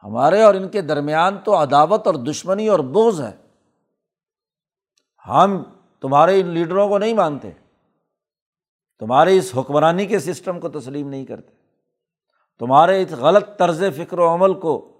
ہمارے 0.03 0.41
اور 0.41 0.55
ان 0.55 0.67
کے 0.67 0.81
درمیان 0.81 1.37
تو 1.37 1.61
عداوت 1.61 2.07
اور 2.07 2.15
دشمنی 2.15 2.67
اور 2.67 2.79
بوز 2.79 3.21
ہے۔ 3.21 3.31
ہم 5.27 5.63
تمہارے 6.01 6.39
ان 6.39 6.47
لیڈروں 6.47 6.89
کو 6.89 6.97
نہیں 6.97 7.13
مانتے۔ 7.13 7.51
تمہارے 8.99 9.37
اس 9.37 9.51
حکمرانی 9.57 10.05
کے 10.05 10.19
سسٹم 10.19 10.59
کو 10.59 10.69
تسلیم 10.69 11.09
نہیں 11.09 11.25
کرتے۔ 11.25 11.53
تمہارے 12.59 13.01
اس 13.01 13.11
غلط 13.11 13.57
طرز 13.57 13.83
فکر 13.97 14.19
و 14.19 14.33
عمل 14.33 14.53
کو 14.53 14.91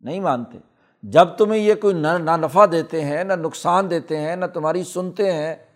نہیں 0.00 0.20
مانتے۔ 0.20 0.58
جب 1.02 1.28
تمہیں 1.38 1.60
یہ 1.60 1.74
کوئی 1.74 1.94
نہ 1.94 2.36
نفع 2.36 2.66
دیتے 2.72 3.04
ہیں، 3.04 3.24
نہ 3.24 3.32
نقصان 3.32 3.90
دیتے 3.90 4.20
ہیں، 4.20 4.36
نہ 4.36 4.46
تمہاری 4.46 4.84
سنتے 4.84 5.32
ہیں 5.32 5.67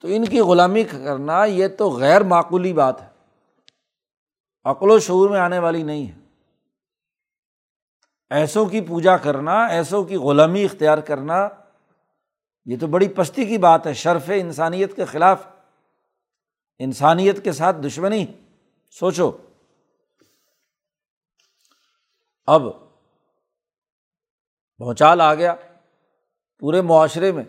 تو 0.00 0.08
ان 0.10 0.24
کی 0.24 0.40
غلامی 0.40 0.84
کرنا 0.84 1.44
یہ 1.44 1.68
تو 1.68 1.90
غیر 1.90 2.20
معقولی 2.20 2.72
بات 2.72 3.02
ہے۔ 3.02 3.08
عقل 4.64 4.90
و 4.90 4.98
شعور 4.98 5.30
میں 5.30 5.40
آنے 5.40 5.58
والی 5.58 5.82
نہیں 5.82 6.06
ہے۔ 6.06 6.18
ایسوں 8.30 8.66
کی 8.66 8.80
پوجا 8.80 9.16
کرنا، 9.16 9.66
ایسوں 9.66 10.04
کی 10.04 10.16
غلامی 10.16 10.64
اختیار 10.64 10.98
کرنا، 10.98 11.48
یہ 12.64 12.76
تو 12.80 12.86
بڑی 12.86 13.08
پستی 13.08 13.44
کی 13.44 13.58
بات 13.58 13.86
ہے۔ 13.86 13.94
شرف 13.94 14.30
انسانیت 14.34 14.96
کے 14.96 15.04
خلاف، 15.04 15.46
انسانیت 16.78 17.44
کے 17.44 17.52
ساتھ 17.52 17.76
دشمنی۔ 17.76 18.26
سوچو۔ 18.90 19.32
اب 22.46 22.62
بھونچال 24.78 25.20
آ 25.20 25.34
گیا 25.34 25.54
پورے 26.58 26.80
معاشرے 26.82 27.32
میں۔ 27.32 27.44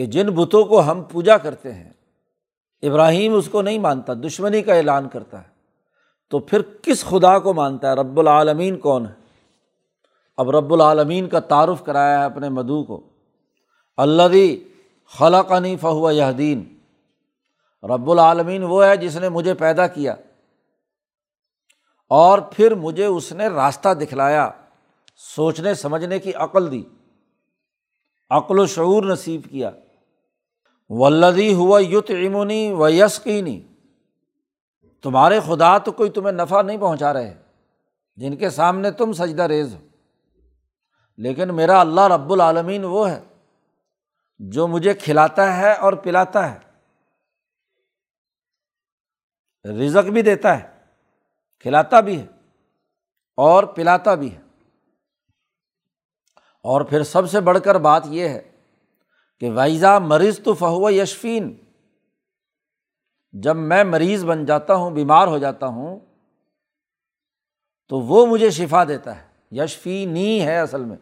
کہ 0.00 0.06
جن 0.06 0.30
بتوں 0.30 0.64
کو 0.64 0.82
ہم 0.82 1.02
پوجا 1.02 1.38
کرتے 1.38 1.74
ہیں، 1.74 1.90
ابراہیم 2.82 3.34
اس 3.34 3.48
کو 3.48 3.62
نہیں 3.62 3.78
مانتا، 3.78 4.12
دشمنی 4.14 4.62
کا 4.62 4.74
اعلان 4.74 5.08
کرتا 5.08 5.42
ہے۔ 5.42 5.46
تو 6.30 6.38
پھر 6.38 6.62
کس 6.82 7.04
خدا 7.04 7.38
کو 7.38 7.54
مانتا 7.54 7.90
ہے؟ 7.90 7.94
رب 7.94 8.20
العالمین 8.20 8.78
کون 8.78 9.06
ہے؟ 9.06 9.12
اب 10.36 10.50
رب 10.50 10.72
العالمین 10.72 11.28
کا 11.28 11.40
تعارف 11.40 11.84
کرایا 11.84 12.20
ہے 12.20 12.24
اپنے 12.24 12.48
مدعو 12.48 12.84
کو۔ 12.84 13.00
اللہ 13.96 14.54
خلقنی 15.06 15.76
فہو 15.76 16.10
یہ 16.10 16.54
رب 17.82 18.10
العالمین 18.10 18.62
وہ 18.62 18.84
ہے 18.84 18.96
جس 18.96 19.16
نے 19.16 19.28
مجھے 19.28 19.54
پیدا 19.54 19.86
کیا۔ 19.86 20.14
اور 22.08 22.38
پھر 22.38 22.74
مجھے 22.74 23.04
اس 23.04 23.32
نے 23.32 23.46
راستہ 23.48 23.94
دکھلایا، 23.94 24.50
سوچنے، 25.16 25.74
سمجھنے 25.74 26.18
کی 26.18 26.34
عقل 26.34 26.70
دی۔ 26.70 26.82
عقل 28.30 28.58
و 28.58 28.66
شعور 28.66 29.02
نصیب 29.02 29.40
کیا۔ 29.50 29.70
ولدی 30.90 31.54
ہوا 31.54 31.80
یت 31.82 32.10
امونی 32.10 32.72
و 32.72 32.88
یسقینی 32.88 33.66
تمہارے 35.02 35.40
خدا 35.40 35.78
تو 35.78 35.92
کوئی 35.92 36.10
تمہیں 36.10 36.32
نفع 36.32 36.62
نہیں 36.62 36.78
پہنچا 36.78 37.12
رہے، 37.12 37.42
جن 38.16 38.36
کے 38.36 38.50
سامنے 38.50 38.90
تم 38.90 39.12
سجدہ 39.12 39.42
ریز 39.42 39.74
ہو۔ 39.74 39.80
لیکن 41.16 41.54
میرا 41.54 41.80
اللہ 41.80 42.00
رب 42.00 42.32
العالمین 42.32 42.84
وہ 42.84 43.10
ہے 43.10 43.20
جو 44.38 44.66
مجھے 44.66 44.94
کھلاتا 44.94 45.56
ہے 45.56 45.72
اور 45.72 45.92
پلاتا 45.92 46.54
ہے۔ 46.54 46.58
رزق 49.68 50.10
بھی 50.10 50.22
دیتا 50.22 50.58
ہے، 50.58 50.68
کھلاتا 51.60 52.00
بھی 52.00 52.20
ہے 52.20 52.26
اور 53.36 53.64
پلاتا 53.64 54.14
بھی 54.14 54.34
ہے۔ 54.34 54.40
اور 56.62 56.80
پھر 56.80 57.02
سب 57.02 57.30
سے 57.30 57.40
بڑھ 57.40 57.58
کر 57.64 57.74
بات 57.74 58.02
یہ 58.06 58.28
ہے 58.28 58.49
کہ 59.40 59.50
وائزا 59.50 59.98
مریض 59.98 60.40
تو 60.40 60.54
فہو 60.54 60.90
یشفین 60.90 61.56
جب 63.32 63.56
میں 63.56 63.84
مریض 63.84 64.24
بن 64.24 64.44
جاتا 64.44 64.74
ہوں، 64.74 64.90
بیمار 64.90 65.26
ہو 65.26 65.38
جاتا 65.38 65.66
ہوں، 65.66 66.00
تو 67.88 68.00
وہ 68.00 68.26
مجھے 68.26 68.50
شفا 68.50 68.84
دیتا 68.84 69.22
ہے۔ 69.22 69.30
یشفی 69.50 70.04
نی 70.04 70.42
ہے 70.42 70.58
اصل 70.58 70.84
میں۔ 70.84 70.96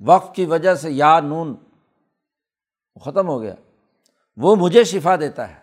وقت 0.00 0.36
کی 0.36 0.44
وجہ 0.44 0.74
سے 0.74 0.90
یا 0.90 1.20
نون 1.20 1.54
ختم 3.04 3.28
ہو 3.28 3.42
گیا۔ 3.42 3.54
وہ 4.36 4.56
مجھے 4.56 4.84
شفا 4.84 5.16
دیتا 5.16 5.48
ہے۔ 5.48 5.60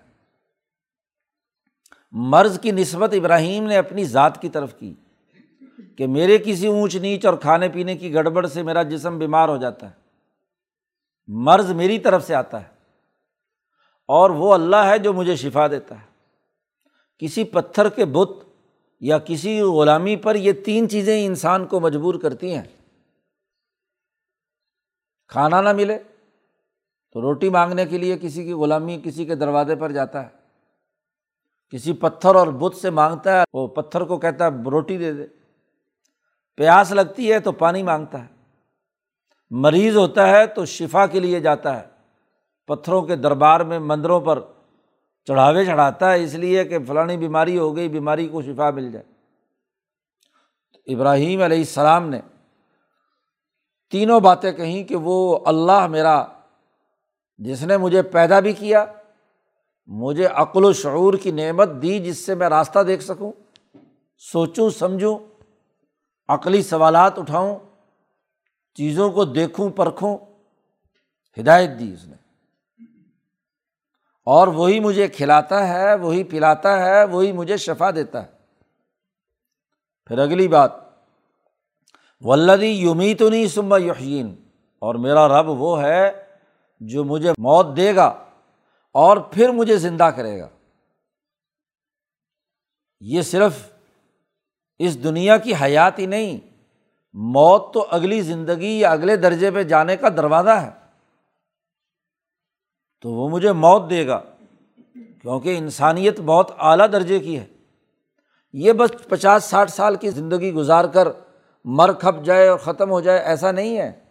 مرض 2.11 2.59
کی 2.59 2.71
نسبت 2.71 3.13
ابراہیم 3.13 3.63
نے 3.63 3.77
اپنی 3.77 4.03
ذات 4.03 4.41
کی 4.41 4.49
طرف 4.49 4.75
کی 4.79 4.93
کہ 5.97 6.07
میرے 6.07 6.37
کسی 6.37 6.67
اونچ 6.67 6.95
نیچ 6.95 7.25
اور 7.25 7.37
کھانے 7.37 7.69
پینے 7.69 7.95
کی 7.95 8.13
گڑبڑ 8.13 8.47
سے 8.47 8.63
میرا 8.63 8.83
جسم 8.83 9.19
بیمار 9.19 9.49
ہو 9.49 9.57
جاتا 9.57 9.91
ہے۔ 9.91 10.02
مرض 11.27 11.71
میری 11.71 11.99
طرف 11.99 12.27
سے 12.27 12.35
آتا 12.35 12.61
ہے 12.61 12.67
اور 14.07 14.29
وہ 14.29 14.53
اللہ 14.53 14.75
ہے 14.75 14.99
جو 14.99 15.13
مجھے 15.13 15.35
شفا 15.35 15.67
دیتا 15.67 16.01
ہے۔ 16.01 16.05
کسی 17.17 17.43
پتھر 17.43 17.89
کے 17.89 18.05
بت 18.05 18.29
یا 18.99 19.19
کسی 19.19 19.61
غلامی 19.61 20.15
پر 20.15 20.35
یہ 20.35 20.53
تین 20.65 20.89
چیزیں 20.89 21.25
انسان 21.25 21.65
کو 21.65 21.79
مجبور 21.79 22.15
کرتی 22.15 22.55
ہیں۔ 22.55 22.63
کھانا 25.27 25.61
نہ 25.61 25.73
ملے 25.73 25.99
تو 27.11 27.21
روٹی 27.21 27.49
مانگنے 27.49 27.85
کے 27.85 27.97
لیے 27.97 28.17
کسی 28.21 28.43
کی 28.43 28.53
غلامی 28.53 29.01
کسی 29.03 29.25
کے 29.25 29.35
دروازے 29.35 29.75
پر 29.75 29.91
جاتا 29.91 30.23
ہے۔ 30.23 30.29
کسی 31.69 31.93
پتھر 31.93 32.35
اور 32.35 32.47
بت 32.47 32.75
سے 32.75 32.89
مانگتا 32.89 33.39
ہے 33.39 33.43
وہ 33.53 33.67
پتھر 33.67 34.03
کو 34.03 34.17
کہتا 34.17 34.45
ہے 34.45 34.69
روٹی 34.69 34.97
دے 34.97 35.13
دے۔ 35.13 35.27
پیاس 36.55 36.91
لگتی 36.91 37.33
ہے 37.33 37.39
تو 37.39 37.51
پانی 37.51 37.83
مانگتا 37.83 38.25
ہے۔ 38.25 38.32
مریض 39.55 39.97
ہوتا 39.97 40.27
ہے 40.27 40.47
تو 40.47 40.65
شفا 40.65 41.05
کے 41.07 41.19
لیے 41.19 41.39
جاتا 41.39 41.79
ہے۔ 41.79 41.87
پتھروں 42.67 43.01
کے 43.01 43.15
دربار 43.15 43.59
میں 43.59 43.79
مندروں 43.79 44.21
پر 44.21 44.39
چڑھاوے 45.27 45.65
چڑھاتا 45.65 46.11
ہے، 46.11 46.23
اس 46.23 46.33
لیے 46.33 46.63
کہ 46.63 46.77
فلانی 46.87 47.17
بیماری 47.17 47.57
ہو 47.57 47.75
گئی، 47.75 47.89
بیماری 47.89 48.27
کو 48.27 48.41
شفا 48.41 48.69
مل 48.69 48.91
جائے۔ 48.91 49.05
ابراہیم 50.93 51.41
علیہ 51.41 51.57
السلام 51.57 52.09
نے 52.09 52.19
تینوں 53.91 54.19
باتیں 54.19 54.51
کہیں 54.51 54.83
کہ 54.83 54.95
وہ 54.95 55.39
اللہ 55.45 55.87
میرا، 55.87 56.25
جس 57.37 57.63
نے 57.63 57.77
مجھے 57.77 58.01
پیدا 58.01 58.39
بھی 58.39 58.53
کیا، 58.53 58.85
مجھے 59.87 60.25
عقل 60.25 60.65
و 60.65 60.73
شعور 60.73 61.13
کی 61.13 61.31
نعمت 61.31 61.69
دی 61.81 61.99
جس 61.99 62.17
سے 62.17 62.35
میں 62.35 62.49
راستہ 62.49 62.79
دیکھ 62.79 63.03
سکوں، 63.03 63.31
سوچوں، 64.17 64.69
سمجھوں، 64.69 65.17
عقلی 66.27 66.63
سوالات 66.63 67.19
اٹھاؤں۔ 67.19 67.59
چیزوں 68.73 69.11
کو 69.11 69.25
دیکھوں، 69.25 69.69
پرکھوں، 69.69 70.17
ہدایت 71.39 71.69
دی 71.79 71.93
اس 71.93 72.05
نے۔ 72.05 72.15
اور 74.25 74.47
وہی 74.47 74.79
مجھے 74.79 75.07
کھلاتا 75.07 75.67
ہے، 75.67 75.95
وہی 75.95 76.23
پلاتا 76.23 76.85
ہے، 76.85 77.03
وہی 77.03 77.31
مجھے 77.31 77.57
شفا 77.57 77.91
دیتا 77.91 78.23
ہے۔ 78.23 78.31
پھر 80.05 80.17
اگلی 80.17 80.47
بات 80.47 80.71
ولدی 82.21 82.67
یومی 82.67 83.13
تو 83.13 83.29
نہیں 83.29 83.47
سما 83.47 83.77
یقین 83.77 84.35
اور 84.79 84.95
میرا 84.95 85.27
رب 85.27 85.49
وہ 85.49 85.81
ہے 85.81 86.11
جو 86.79 87.03
مجھے 87.03 87.31
موت 87.37 87.65
دے 87.77 87.95
گا 87.95 88.25
اور 88.91 89.17
پھر 89.17 89.49
مجھے 89.49 89.77
زندہ 89.77 90.03
کرے 90.03 90.39
گا۔ 90.39 90.49
یہ 93.01 93.21
صرف 93.21 93.73
اس 94.79 95.03
دنیا 95.03 95.37
کی 95.37 95.53
حیات 95.61 95.99
ہی 95.99 96.05
نہیں 96.05 96.52
موت 97.13 97.73
تو 97.73 97.87
اگلی 97.89 98.21
زندگی 98.21 98.79
یا 98.79 98.91
اگلے 98.91 99.15
درجے 99.15 99.51
پہ 99.51 99.63
جانے 99.63 99.97
کا 99.97 100.09
دروازہ 100.09 100.49
ہے۔ 100.49 100.69
تو 103.01 103.09
وہ 103.09 103.29
مجھے 103.29 103.51
موت 103.51 103.89
دے 103.89 104.07
گا، 104.07 104.21
کیونکہ 104.93 105.57
انسانیت 105.57 106.19
بہت 106.19 106.51
اعلیٰ 106.57 106.91
درجے 106.91 107.19
کی 107.19 107.39
ہے۔ 107.39 107.45
یہ 108.53 108.73
بس 108.73 108.91
پچاس 109.09 109.43
ساٹھ 109.43 109.71
سال 109.71 109.95
کی 109.95 110.09
زندگی 110.09 110.53
گزار 110.53 110.85
کر 110.85 111.07
مر 111.65 111.93
کھپ 111.93 112.25
جائے 112.25 112.47
اور 112.47 112.57
ختم 112.57 112.89
ہو 112.89 113.01
جائے، 113.01 113.19
ایسا 113.19 113.51
نہیں 113.51 113.77
ہے۔ 113.77 114.03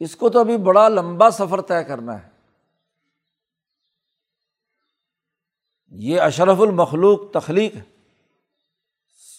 اس 0.00 0.16
کو 0.16 0.28
تو 0.28 0.40
ابھی 0.40 0.56
بڑا 0.56 0.88
لمبا 0.88 1.30
سفر 1.30 1.60
طے 1.60 1.84
کرنا 1.84 2.22
ہے۔ 2.22 2.28
یہ 5.88 6.20
اشرف 6.20 6.60
المخلوق 6.60 7.32
تخلیق 7.32 7.76
ہے۔ 7.76 7.97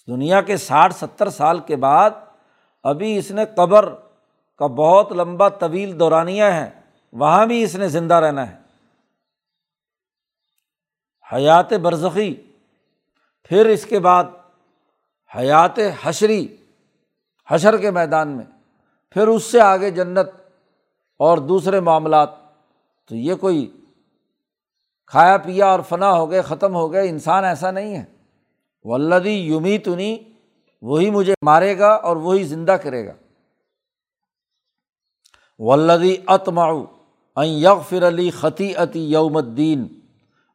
دنیا 0.09 0.41
کے 0.41 0.57
ساٹھ 0.57 0.93
ستر 0.95 1.29
سال 1.29 1.59
کے 1.59 1.75
بعد 1.75 2.09
ابھی 2.83 3.17
اس 3.17 3.31
نے 3.31 3.45
قبر 3.55 3.95
کا 4.57 4.67
بہت 4.67 5.11
لمبا 5.11 5.49
طویل 5.49 5.99
دورانیہ 5.99 6.43
ہے، 6.43 6.69
وہاں 7.13 7.45
بھی 7.45 7.63
اس 7.63 7.75
نے 7.75 7.89
زندہ 7.89 8.13
رہنا 8.13 8.51
ہے۔ 8.51 8.57
حیات 11.33 11.73
برزخی، 11.73 12.35
پھر 13.43 13.65
اس 13.65 13.85
کے 13.85 13.99
بعد 13.99 14.23
حیات 15.35 15.79
حشری، 16.03 16.55
حشر 17.49 17.77
کے 17.77 17.91
میدان 17.91 18.27
میں، 18.27 18.45
پھر 19.09 19.27
اس 19.27 19.43
سے 19.43 19.61
آگے 19.61 19.91
جنت 19.91 20.27
اور 21.17 21.37
دوسرے 21.37 21.79
معاملات۔ 21.79 22.29
تو 23.07 23.15
یہ 23.15 23.35
کوئی 23.35 23.81
کھایا 25.07 25.37
پیا 25.37 25.65
اور 25.65 25.79
فنا 25.89 26.11
ہو 26.11 26.31
گئے، 26.31 26.41
ختم 26.41 26.75
ہو 26.75 26.93
گئے، 26.93 27.09
انسان 27.09 27.43
ایسا 27.43 27.71
نہیں 27.71 27.97
ہے۔ 27.97 28.18
ولدی 28.85 29.31
یومی 29.31 29.77
تنی 29.77 30.17
وہی 30.81 31.09
مجھے 31.11 31.33
مارے 31.45 31.77
گا 31.79 31.89
اور 31.89 32.17
وہی 32.17 32.43
زندہ 32.43 32.71
کرے 32.71 33.05
گا۔ 33.07 33.13
ولدی 35.59 36.15
اتماؤ 36.27 36.83
یغفر 37.37 38.07
علی 38.07 38.29
خطی 38.31 38.73
عتی 38.75 39.03
یوم 39.11 39.37
الدین، 39.37 39.87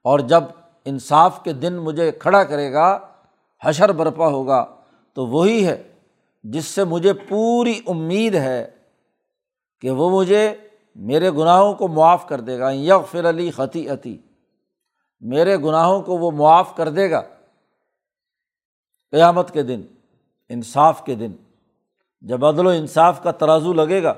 اور 0.04 0.18
جب 0.20 0.44
انصاف 0.84 1.42
کے 1.44 1.52
دن 1.52 1.76
مجھے 1.78 2.10
کھڑا 2.12 2.42
کرے 2.44 2.72
گا، 2.72 2.86
حشر 3.62 3.92
برپا 3.92 4.26
ہوگا، 4.28 4.64
تو 5.16 5.26
وہی 5.26 5.66
ہے 5.66 5.82
جس 6.44 6.64
سے 6.64 6.84
مجھے 6.84 7.12
پوری 7.28 7.80
امید 7.86 8.34
ہے 8.34 8.64
کہ 9.82 9.90
وہ 9.90 10.10
مجھے 10.10 10.54
میرے 10.96 11.30
گناہوں 11.30 11.72
کو 11.74 11.88
معاف 11.88 12.26
کر 12.28 12.40
دے 12.40 12.58
گا۔ 12.58 12.70
یغفر 12.70 13.28
علی 13.28 13.50
خطی 13.50 13.88
عتی 13.88 14.16
میرے 15.22 15.56
گناہوں 15.56 16.00
کو 16.02 16.18
وہ 16.18 16.30
معاف 16.30 16.74
کر 16.76 16.88
دے 16.88 17.10
گا۔ 17.10 17.22
قیامت 19.10 19.50
کے 19.50 19.62
دن، 19.62 19.82
انصاف 20.48 21.04
کے 21.04 21.14
دن، 21.14 21.32
جب 22.20 22.44
عدل 22.44 22.66
و 22.66 22.68
انصاف 22.68 23.22
کا 23.22 23.30
ترازو 23.30 23.72
لگے 23.72 24.02
گا، 24.02 24.14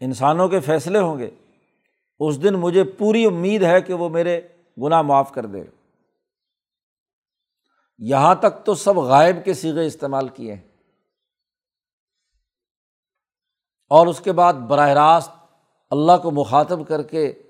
انسانوں 0.00 0.48
کے 0.48 0.60
فیصلے 0.60 0.98
ہوں 0.98 1.18
گے، 1.18 1.30
اس 2.18 2.42
دن 2.42 2.54
مجھے 2.54 2.84
پوری 2.84 3.24
امید 3.24 3.62
ہے 3.62 3.80
کہ 3.80 3.94
وہ 3.94 4.08
میرے 4.08 4.40
گناہ 4.82 5.02
معاف 5.02 5.32
کر 5.32 5.46
دے۔ 5.46 5.60
گا 5.60 5.82
یہاں 7.98 8.34
تک 8.34 8.64
تو 8.64 8.74
سب 8.74 8.96
غائب 8.96 9.36
کے 9.44 9.54
سیغے 9.54 9.86
استعمال 9.86 10.28
کیے 10.28 10.54
ہیں۔ 10.54 10.68
اور 13.90 14.06
اس 14.06 14.20
کے 14.20 14.32
بعد 14.32 14.54
براہ 14.54 14.88
راست 14.88 15.30
اللہ 15.90 16.12
کو 16.22 16.30
مخاطب 16.30 16.88
کر 16.88 17.02
کے 17.02 17.42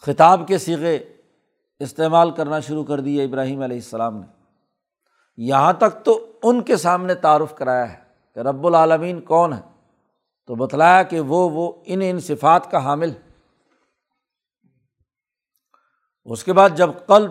خطاب 0.00 0.48
کے 0.48 0.58
سیغے 0.58 1.09
استعمال 1.80 2.30
کرنا 2.30 2.60
شروع 2.60 2.84
کر 2.84 3.00
دیے 3.00 3.24
ابراہیم 3.24 3.62
علیہ 3.62 3.76
السلام 3.76 4.16
نے۔ 4.16 4.26
یہاں 5.36 5.72
تک 5.72 6.04
تو 6.04 6.32
ان 6.42 6.62
کے 6.62 6.76
سامنے 6.76 7.14
تعارف 7.14 7.54
کرایا 7.54 7.92
ہے 7.92 7.98
کہ 8.34 8.40
رب 8.40 8.66
العالمین 8.66 9.20
کون 9.20 9.52
ہے 9.52 9.60
تو 10.46 10.54
بتلایا 10.54 11.02
کہ 11.02 11.20
وہ 11.20 11.50
وہ 11.50 11.72
ان 11.84 12.00
ان 12.04 12.20
صفات 12.20 12.70
کا 12.70 12.84
حامل 12.84 13.12
اس 16.24 16.44
کے 16.44 16.52
بعد 16.52 16.70
جب 16.74 16.90
قلب 17.06 17.30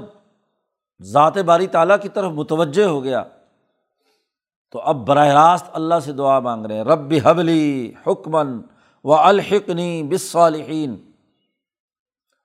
ذات 1.02 1.38
باری 1.38 1.68
تعالیٰ 1.68 1.98
کی 2.02 2.10
طرف 2.10 2.32
متوجہ 2.32 2.84
ہو 2.84 3.04
گیا، 3.04 3.24
تو 4.72 4.80
اب 4.80 4.96
براہ 4.96 5.28
راست 5.28 5.66
اللہ 5.74 5.96
سے 6.04 6.14
دعا 6.14 6.40
مانگ 6.40 6.66
رہے 6.66 6.76
ہیں۔ 6.76 6.84
رب 6.84 7.14
حبلی 7.24 7.94
حکمن 8.08 8.62
و 9.04 9.14
الحقنی 9.14 10.04
بصالحین 10.04 11.12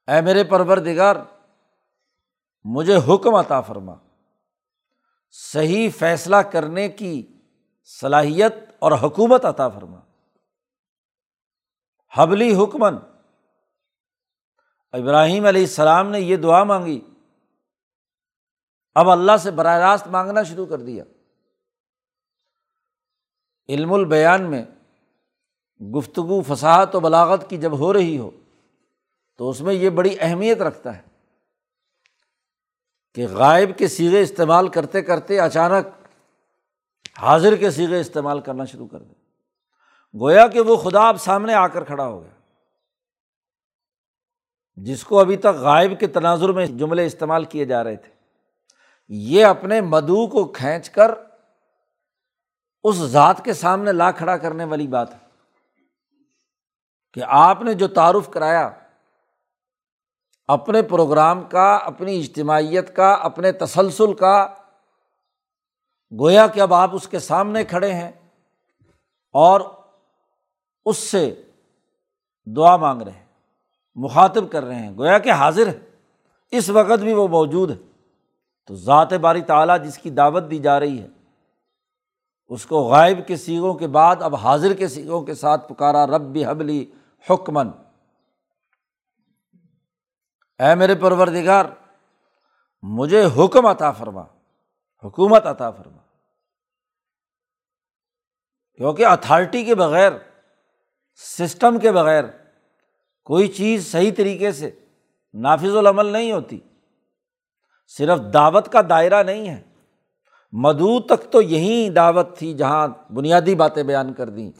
اے 0.06 0.20
میرے 0.20 0.44
پرور 0.44 0.76
دگار 0.76 1.16
مجھے 2.64 2.96
حکم 2.96 3.34
عطا 3.34 3.60
فرما۔ 3.60 3.94
صحیح 5.30 5.90
فیصلہ 5.98 6.36
کرنے 6.36 6.88
کی 6.88 7.26
صلاحیت 7.84 8.54
اور 8.78 8.92
حکومت 8.92 9.44
عطا 9.44 9.68
فرما۔ 9.68 10.00
حبلی 12.16 12.54
حکمن۔ 12.54 12.94
ابراہیم 14.92 15.46
علیہ 15.46 15.60
السلام 15.60 16.10
نے 16.10 16.20
یہ 16.20 16.36
دعا 16.36 16.64
مانگی۔ 16.64 17.00
اب 18.94 19.10
اللہ 19.10 19.36
سے 19.36 19.50
براہ 19.50 19.78
راست 19.78 20.06
مانگنا 20.06 20.42
شروع 20.42 20.66
کر 20.66 20.78
دیا۔ 20.78 21.04
علم 23.68 23.92
البیان 23.92 24.50
میں 24.50 24.64
گفتگو 25.94 26.42
فصاحت 26.42 26.94
و 26.94 27.00
بلاغت 27.00 27.50
کی 27.50 27.56
جب 27.56 27.78
ہو 27.78 27.92
رہی 27.92 28.18
ہو 28.18 28.30
تو 29.36 29.50
اس 29.50 29.60
میں 29.60 29.74
یہ 29.74 29.90
بڑی 29.90 30.16
اہمیت 30.20 30.58
رکھتا 30.58 30.96
ہے۔ 30.96 31.13
کہ 33.14 33.26
غائب 33.28 33.78
کے 33.78 33.88
سیغے 33.88 34.22
استعمال 34.22 34.68
کرتے 34.68 35.02
کرتے 35.02 35.40
اچانک 35.40 35.86
حاضر 37.18 37.56
کے 37.56 37.70
سیغے 37.70 38.00
استعمال 38.00 38.40
کرنا 38.40 38.64
شروع 38.64 38.86
کر 38.86 39.02
دیں 39.02 39.14
گویا 40.20 40.46
کہ 40.46 40.60
وہ 40.60 40.76
خدا 40.76 41.08
اب 41.08 41.20
سامنے 41.20 41.54
آ 41.54 41.66
کر 41.66 41.84
کھڑا 41.84 42.06
ہو 42.06 42.22
گیا۔ 42.22 42.30
جس 44.74 45.04
کو 45.04 45.20
ابھی 45.20 45.36
تک 45.36 45.46
غائب 45.46 46.00
کے 46.00 46.06
تناظر 46.06 46.48
میں 46.48 46.66
جملے 46.66 47.06
استعمال 47.06 47.44
کیے 47.44 47.64
جا 47.64 47.84
رہے 47.84 47.96
تھے۔ 47.96 48.12
یہ 49.08 49.44
اپنے 49.44 49.80
مدعو 49.80 50.26
کو 50.26 50.44
کھینچ 50.44 50.90
کر 50.90 51.10
اس 52.84 52.96
ذات 52.96 53.44
کے 53.44 53.52
سامنے 53.52 53.92
لا 53.92 54.10
کھڑا 54.10 54.36
کرنے 54.36 54.64
والی 54.64 54.86
بات 54.86 55.14
ہے۔ 55.14 55.18
کہ 57.12 57.22
آپ 57.26 57.62
نے 57.62 57.74
جو 57.74 57.88
تعارف 57.88 58.30
کرایا 58.30 58.70
اپنے 60.48 60.82
پروگرام 60.82 61.42
کا، 61.42 61.74
اپنی 61.76 62.18
اجتماعیت 62.18 62.96
کا، 62.96 63.12
اپنے 63.12 63.52
تسلسل 63.52 64.12
کا، 64.14 64.46
گویا 66.12 66.46
کہ 66.46 66.60
اب 66.60 66.74
آپ 66.74 66.94
اس 66.94 67.08
کے 67.08 67.18
سامنے 67.18 67.64
کھڑے 67.64 67.92
ہیں 67.92 68.10
اور 69.34 69.60
اس 70.86 70.96
سے 70.96 71.42
دعا 72.46 72.76
مانگ 72.76 73.02
رہے 73.02 73.12
ہیں، 73.12 73.24
مخاطب 73.96 74.50
کر 74.52 74.64
رہے 74.64 74.74
ہیں، 74.74 74.96
گویا 74.98 75.18
کہ 75.18 75.32
حاضر 75.32 75.66
ہے 75.66 75.78
اس 76.52 76.68
وقت 76.68 77.02
بھی 77.02 77.12
وہ 77.12 77.28
موجود 77.28 77.70
ہے 77.70 77.76
تو 78.66 78.74
ذات 78.74 79.12
باری 79.12 79.40
تعالیٰ 79.42 79.82
جس 79.84 79.98
کی 79.98 80.10
دعوت 80.10 80.50
دی 80.50 80.58
جا 80.58 80.80
رہی 80.80 80.98
ہے، 80.98 81.08
اس 82.50 82.66
کو 82.66 82.80
غائب 82.80 83.26
کے 83.26 83.36
سیگوں 83.36 83.74
کے 83.74 83.86
بعد 83.86 84.16
اب 84.20 84.34
حاضر 84.34 84.72
کے 84.72 84.88
سیگوں 84.88 85.20
کے 85.22 85.34
ساتھ 85.34 85.68
پکارا، 85.68 86.06
رب 86.06 86.38
حبلی 86.48 86.84
حکمن۔ 87.30 87.70
اے 90.58 90.74
میرے 90.74 90.94
پروردگار، 90.94 91.64
مجھے 92.82 93.24
حکم 93.24 93.66
عطا 93.66 93.90
فرما، 93.90 94.22
حکومت 95.04 95.46
عطا 95.46 95.70
فرما۔ 95.70 95.98
کیونکہ 98.76 99.06
اتھارٹی 99.06 99.64
کے 99.64 99.74
بغیر 99.74 100.12
سسٹم 101.16 101.78
کے 101.78 101.92
بغیر 101.92 102.24
کوئی 103.24 103.48
چیز 103.48 103.92
صحیح 103.92 104.12
طریقے 104.16 104.52
سے 104.52 104.70
نافذ 105.34 105.76
العمل 105.76 106.06
نہیں 106.06 106.32
ہوتی۔ 106.32 106.60
صرف 107.86 108.18
دعوت 108.34 108.72
کا 108.72 108.80
دائرہ 108.88 109.22
نہیں 109.22 109.48
ہے۔ 109.48 109.62
مدعو 110.52 111.00
تک 111.00 111.32
تو 111.32 111.42
یہی 111.42 111.90
دعوت 111.90 112.36
تھی 112.38 112.54
جہاں 112.54 112.88
بنیادی 113.12 113.54
باتیں 113.54 113.82
بیان 113.82 114.12
کر 114.12 114.28
دیں۔ 114.28 114.52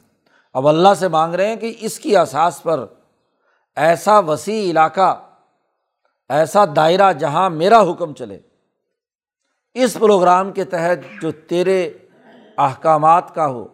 اب 0.52 0.68
اللہ 0.68 0.94
سے 0.94 1.08
مانگ 1.08 1.34
رہے 1.34 1.48
ہیں 1.48 1.56
کہ 1.56 1.74
اس 1.80 1.98
کی 1.98 2.16
احساس 2.16 2.62
پر 2.62 2.86
ایسا 3.76 4.18
وسیع 4.18 4.70
علاقہ 4.70 5.33
ایسا 6.28 6.64
دائرہ 6.76 7.12
جہاں 7.12 7.50
میرا 7.50 7.80
حکم 7.80 8.14
چلے۔ 8.14 8.40
اس 9.74 9.94
پروگرام 10.00 10.52
کے 10.52 10.64
تحت 10.64 11.22
جو 11.22 11.30
تیرے 11.32 11.92
احکامات 12.58 13.34
کا 13.34 13.46
ہو، 13.46 13.68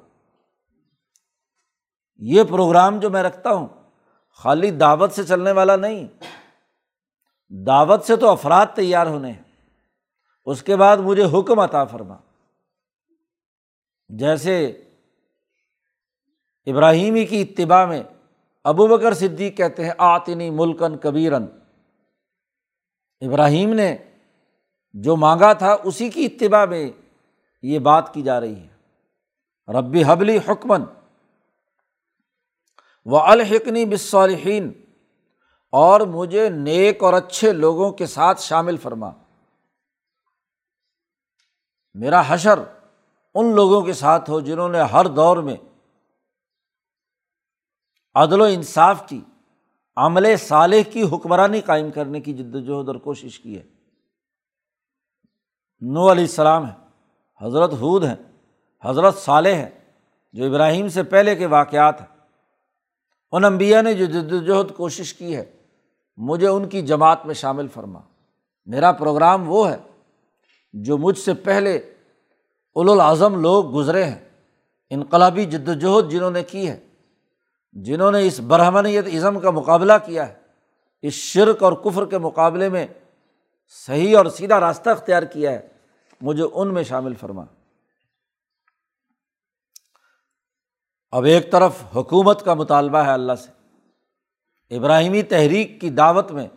یہ 2.17 2.43
پروگرام 2.45 3.01
جو 3.01 3.11
میں 3.11 3.23
رکھتا 3.23 3.51
ہوں، 3.51 3.67
خالی 4.31 4.71
دعوت 4.71 5.13
سے 5.13 5.25
چلنے 5.25 5.53
والا 5.53 5.77
نہیں۔ 5.77 6.07
دعوت 7.49 8.05
سے 8.05 8.17
تو 8.17 8.29
افراد 8.29 8.67
تیار 8.75 9.07
ہونے 9.07 9.33
ہیں۔ 9.33 9.43
اس 10.45 10.63
کے 10.63 10.77
بعد 10.77 10.97
مجھے 10.97 11.25
حکم 11.25 11.59
عطا 11.59 11.85
فرما۔ 11.85 12.17
جیسے 14.09 14.67
ابراہیمی 16.67 17.25
کی 17.25 17.43
اتباع 17.43 17.87
میں 17.87 18.03
ابو 18.65 18.87
بکر 18.87 19.15
صدیق 19.15 19.57
کہتے 19.57 19.85
ہیں، 19.85 19.93
آتنی 19.99 20.51
ملکن 20.51 20.99
کبیرن 20.99 21.47
ابراہیم 23.21 23.73
نے 23.73 23.97
جو 24.93 25.17
مانگا 25.17 25.53
تھا 25.53 25.77
اسی 25.85 26.09
کی 26.09 26.25
اتباع 26.25 26.65
میں 26.65 26.91
یہ 27.63 27.79
بات 27.79 28.15
کی 28.15 28.23
جا 28.23 28.41
رہی 28.41 28.61
ہے۔ 28.61 28.69
ربی 29.69 30.03
حبلی 30.07 30.39
حکمن 30.39 30.85
و 33.05 33.17
الحکنی 33.19 33.85
بصالحین 33.85 34.73
اور 35.73 36.01
مجھے 36.01 36.49
نیک 36.49 37.03
اور 37.03 37.13
اچھے 37.13 37.53
لوگوں 37.53 37.93
کے 37.93 38.07
ساتھ 38.07 38.41
شامل 38.41 38.77
فرما۔ 38.77 39.11
میرا 41.95 42.23
حشر 42.27 42.59
ان 43.35 43.55
لوگوں 43.55 43.83
کے 43.83 43.93
ساتھ 43.93 44.31
ہو 44.31 44.41
جنہوں 44.41 44.69
نے 44.69 44.81
ہر 44.81 45.05
دور 45.05 45.37
میں 45.37 45.57
عدل 48.15 48.41
و 48.41 48.45
انصاف 48.45 49.09
کی۔ 49.09 49.21
عمل 50.01 50.37
صالح 50.37 50.91
کی 50.93 51.03
حکمرانی 51.03 51.61
قائم 51.61 51.91
کرنے 51.91 52.21
کی 52.21 52.33
جد 52.33 52.55
وجہد 52.55 52.89
اور 52.89 52.95
کوشش 52.95 53.41
کی 53.41 53.59
ہے۔ 53.59 53.63
نو 55.81 56.13
علیہ 56.13 56.25
السلام 56.25 56.69
ہے 56.69 56.75
حضرت 57.41 57.73
حود 57.73 58.05
ہیں، 58.05 58.15
حضرت 58.85 59.19
صالح 59.19 59.55
ہے 59.55 59.71
جو 60.33 60.45
ابراہیم 60.45 60.89
سے 60.89 61.03
پہلے 61.03 61.37
کے 61.37 61.47
واقعات 61.47 62.01
ہیں۔ 62.01 62.09
ان 63.33 63.45
انبیا 63.45 63.83
نے 63.83 63.95
جو 63.95 64.05
جد 64.05 64.33
وجہد 64.33 64.77
کوشش 64.77 65.15
کی 65.15 65.37
ہے، 65.37 65.53
مجھے 66.17 66.49
ان 66.49 66.69
کی 66.69 66.83
جماعت 66.83 67.27
میں 67.27 67.35
شامل 67.35 67.69
فرما۔ 67.69 68.01
میرا 68.67 68.93
پروگرام 68.93 69.51
وہ 69.51 69.71
ہے 69.71 69.77
جو 70.73 70.99
مجھ 70.99 71.19
سے 71.19 71.35
پہلے 71.35 71.95
الاظم 72.75 73.41
لوگ 73.41 73.75
گزرے 73.75 74.05
ہیں، 74.05 74.29
انقلابی 74.91 75.45
جد 75.45 75.69
وجہد 75.69 76.11
جنہوں 76.11 76.31
نے 76.31 76.43
کی 76.43 76.69
ہے۔ 76.69 76.90
جنہوں 77.73 78.13
نے 78.13 78.27
اس 78.27 78.41
برہمنیت 78.41 79.07
ازم 79.07 79.41
کا 79.41 79.51
مقابلہ 79.51 79.93
کیا 80.05 80.29
ہے، 80.29 80.35
اس 81.03 81.15
شرک 81.15 81.63
اور 81.63 81.73
کفر 81.73 82.07
کے 82.07 82.19
مقابلے 82.19 82.69
میں 82.69 82.87
صحیح 83.87 84.17
اور 84.17 84.27
سیدھا 84.27 84.61
راستہ 84.61 84.91
اختیار 84.91 85.23
کیا 85.23 85.53
ہے، 85.53 85.69
مجھے 86.21 86.45
ان 86.55 86.75
میں 86.75 86.83
شامل 86.83 87.15
فرما۔ 87.15 87.45
اب 91.11 91.25
ایک 91.25 91.53
طرف 91.53 91.73
حکومت 91.97 92.45
کا 92.45 92.55
مطالبہ 92.55 92.99
ہے 92.99 93.13
اللہ 93.13 93.33
سے۔ 93.35 93.51
ابراہیمی 94.77 95.23
تحریک 95.23 95.81
کی 95.81 95.91
دعوت 95.91 96.31
میں 96.31 96.49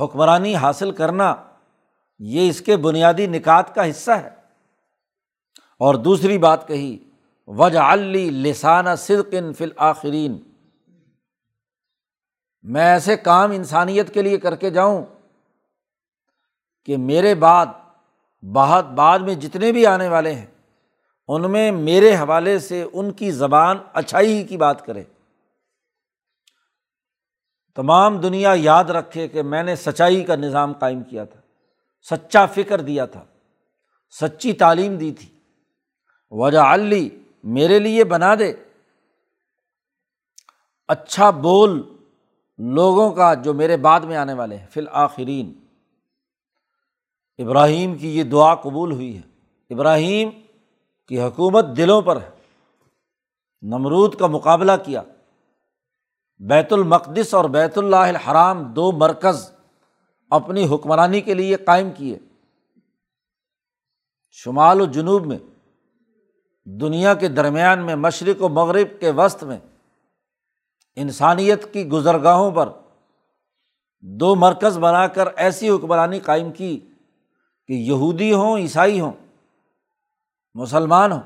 حکمرانی 0.00 0.56
حاصل 0.56 0.92
کرنا 0.92 1.34
یہ 2.18 2.48
اس 2.48 2.60
کے 2.60 2.76
بنیادی 2.76 3.26
نکات 3.26 3.74
کا 3.74 3.90
حصہ 3.90 4.10
ہے۔ 4.10 4.30
اور 5.78 5.94
دوسری 5.94 6.38
بات 6.38 6.68
کہی 6.68 7.10
وج 7.46 7.76
علی 7.76 8.30
لسانہ 8.30 8.90
صدقن 8.98 9.52
فل 9.52 9.70
آخرین 9.76 10.38
میں 12.62 12.82
ایسے 12.82 13.16
کام 13.16 13.50
انسانیت 13.50 14.14
کے 14.14 14.22
لیے 14.22 14.38
کر 14.38 14.56
کے 14.56 14.70
جاؤں 14.70 15.04
کہ 16.84 16.96
میرے 16.96 17.34
بعد 17.34 17.66
بہت 18.42 18.84
بعد 18.84 19.18
میں 19.18 19.34
جتنے 19.34 19.72
بھی 19.72 19.86
آنے 19.86 20.08
والے 20.08 20.32
ہیں، 20.32 20.46
ان 21.28 21.50
میں 21.50 21.72
میرے 21.72 22.14
حوالے 22.14 22.58
سے 22.58 22.84
ان 22.92 23.12
کی 23.12 23.30
زبان 23.30 23.78
اچھائی 23.92 24.44
کی 24.44 24.56
بات 24.56 24.86
کرے۔ 24.86 25.04
تمام 27.74 28.20
دنیا 28.20 28.52
یاد 28.56 28.84
رکھے 28.84 29.28
کہ 29.28 29.42
میں 29.42 29.62
نے 29.62 29.76
سچائی 29.76 30.24
کا 30.24 30.36
نظام 30.36 30.72
قائم 30.72 31.02
کیا 31.02 31.24
تھا، 31.24 31.40
سچا 32.10 32.46
فکر 32.46 32.80
دیا 32.80 33.06
تھا، 33.06 33.24
سچی 34.20 34.52
تعلیم 34.52 34.96
دی 34.96 35.12
تھی۔ 35.12 35.28
وجہ 36.30 36.58
علی 36.58 37.08
میرے 37.42 37.78
لیے 37.78 38.04
بنا 38.04 38.34
دے۔ 38.34 38.52
اچھا 40.88 41.30
بول 41.30 41.96
لوگوں 42.58 43.10
کا 43.10 43.34
جو 43.34 43.54
میرے 43.54 43.76
بعد 43.76 44.00
میں 44.00 44.16
آنے 44.16 44.32
والے 44.32 44.56
ہیں۔ 44.56 44.66
فی 44.66 44.80
الآخرین 44.80 45.54
ابراہیم 47.38 47.98
کی 47.98 48.18
یہ 48.18 48.24
دعا 48.24 48.54
قبول 48.54 48.92
ہوئی 48.92 49.16
ہے۔ 49.16 49.22
ابراہیم 49.70 50.30
کی 51.08 51.20
حکومت 51.20 51.64
دلوں 51.76 52.02
پر 52.02 52.20
ہے۔ 52.20 52.30
نمرود 53.62 54.14
کا 54.14 54.26
مقابلہ 54.26 54.72
کیا۔ 54.84 55.02
بیت 56.38 56.72
المقدس 56.72 57.34
اور 57.34 57.44
بیت 57.44 57.78
اللہ 57.78 57.96
الحرام 57.96 58.62
دو 58.62 58.92
مرکز 58.92 59.52
اپنی 60.30 60.68
حکمرانی 60.74 61.20
کے 61.20 61.34
لیے 61.34 61.56
قائم 61.56 61.90
کیے۔ 61.90 62.18
شمال 64.30 64.80
و 64.80 64.84
جنوب 64.84 65.26
میں 65.26 65.38
دنیا 66.64 67.14
کے 67.14 67.28
درمیان 67.28 67.86
میں 67.86 67.94
مشرق 67.94 68.42
و 68.42 68.48
مغرب 68.48 69.00
کے 69.00 69.10
وسط 69.10 69.44
میں 69.44 69.58
انسانیت 70.96 71.72
کی 71.72 71.88
گزرگاہوں 71.88 72.50
پر 72.50 72.68
دو 74.00 74.34
مرکز 74.34 74.78
بنا 74.78 75.06
کر 75.06 75.28
ایسی 75.36 75.70
حکمرانی 75.70 76.20
قائم 76.20 76.52
کی 76.52 76.80
کہ 77.66 77.72
یہودی 77.72 78.32
ہوں، 78.32 78.58
عیسائی 78.58 79.00
ہوں، 79.00 79.12
مسلمان 80.54 81.12
ہوں، 81.12 81.20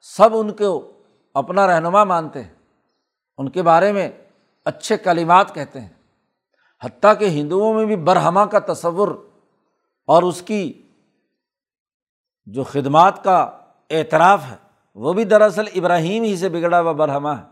سب 0.00 0.36
ان 0.36 0.52
کو 0.52 0.92
اپنا 1.34 1.66
رہنما 1.66 2.04
مانتے 2.04 2.42
ہیں، 2.42 2.54
ان 3.38 3.48
کے 3.48 3.62
بارے 3.62 3.92
میں 3.92 4.10
اچھے 4.64 4.96
کلمات 4.96 5.54
کہتے 5.54 5.80
ہیں، 5.80 5.88
حتیٰ 6.82 7.18
کہ 7.18 7.24
ہندوؤں 7.24 7.74
میں 7.74 7.86
بھی 7.86 7.96
برہما 7.96 8.46
کا 8.46 8.72
تصور 8.72 9.08
اور 10.06 10.22
اس 10.22 10.42
کی 10.42 10.82
جو 12.46 12.64
خدمات 12.64 13.24
کا 13.24 13.50
اعتراف 13.90 14.44
ہے۔ 14.50 14.65
وہ 14.96 15.12
بھی 15.12 15.24
دراصل 15.24 15.64
ابراہیم 15.74 16.22
ہی 16.22 16.36
سے 16.36 16.48
بگڑا 16.48 16.80
ہوا 16.80 16.92
برہما 16.92 17.38
ہے۔ 17.38 17.42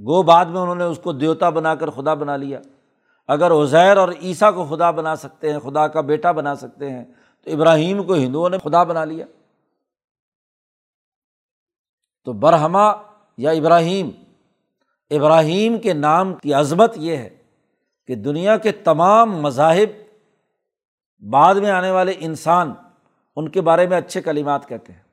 گو 0.00 0.22
بعد 0.22 0.44
میں 0.44 0.60
انہوں 0.60 0.74
نے 0.74 0.84
اس 0.84 1.00
کو 1.02 1.12
دیوتا 1.12 1.50
بنا 1.50 1.74
کر 1.74 1.90
خدا 1.90 2.14
بنا 2.14 2.36
لیا۔ 2.36 2.60
اگر 3.28 3.50
عزیر 3.50 3.96
اور 3.96 4.08
عیسیٰ 4.22 4.54
کو 4.54 4.76
خدا 4.76 4.90
بنا 4.90 5.16
سکتے 5.16 5.52
ہیں، 5.52 5.58
خدا 5.58 5.88
کا 5.88 6.00
بیٹا 6.00 6.32
بنا 6.32 6.54
سکتے 6.54 6.90
ہیں، 6.90 7.04
تو 7.44 7.50
ابراہیم 7.50 8.02
کو 8.02 8.14
ہندوؤں 8.14 8.50
نے 8.50 8.58
خدا 8.58 8.82
بنا 8.82 9.04
لیا۔ 9.04 9.26
تو 12.24 12.32
برہما 12.32 12.92
یا 13.36 13.50
ابراہیم 13.50 14.10
ابراہیم 15.10 15.78
کے 15.78 15.92
نام 15.92 16.34
کی 16.34 16.54
عظمت 16.54 16.92
یہ 16.96 17.16
ہے 17.16 17.36
کہ 18.06 18.14
دنیا 18.14 18.56
کے 18.56 18.72
تمام 18.72 19.30
مذاہب 19.30 20.02
بعد 21.30 21.54
میں 21.54 21.70
آنے 21.70 21.90
والے 21.90 22.12
انسان 22.18 22.72
ان 23.36 23.48
کے 23.48 23.60
بارے 23.60 23.86
میں 23.86 23.96
اچھے 23.96 24.22
کلیمات 24.22 24.68
کہتے 24.68 24.92
ہیں۔ 24.92 25.05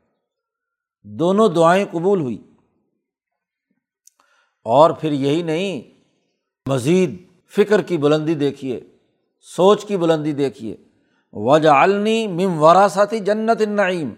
دونوں 1.03 1.49
دعائیں 1.49 1.85
قبول 1.91 2.21
ہوئی۔ 2.21 2.49
اور 4.63 4.91
پھر 4.91 5.11
یہی 5.11 5.41
نہیں، 5.41 6.01
مزید 6.69 7.27
فکر 7.49 7.81
کی 7.81 7.97
بلندی 7.97 8.35
دیکھیے، 8.35 8.97
سوچ 9.41 9.85
کی 9.85 9.97
بلندی 9.97 10.33
دیکھیے۔ 10.33 10.77
وجہ 11.33 11.69
النی 11.69 12.27
مم 12.27 12.63
وراثاتی 12.63 13.19
جنت 13.19 13.61
النعیم 13.61 14.09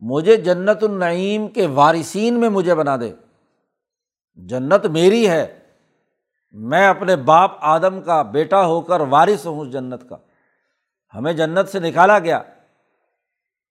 مجھے 0.00 0.36
جنت 0.36 0.82
النعیم 0.82 1.48
کے 1.48 1.66
وارثین 1.66 2.40
میں 2.40 2.48
مجھے 2.48 2.74
بنا 2.74 2.96
دے۔ 2.96 3.12
جنت 4.34 4.86
میری 4.86 5.28
ہے۔ 5.28 5.58
میں 6.50 6.88
اپنے 6.88 7.16
باپ 7.16 7.50
آدم 7.60 8.02
کا 8.02 8.22
بیٹا 8.22 8.66
ہو 8.66 8.80
کر 8.80 9.00
وارث 9.00 9.46
ہوں 9.46 9.60
اس 9.60 9.72
جنت 9.72 10.08
کا۔ 10.08 10.16
ہمیں 11.14 11.32
جنت 11.32 11.68
سے 11.68 11.80
نکالا 11.80 12.18
گیا۔ 12.18 12.42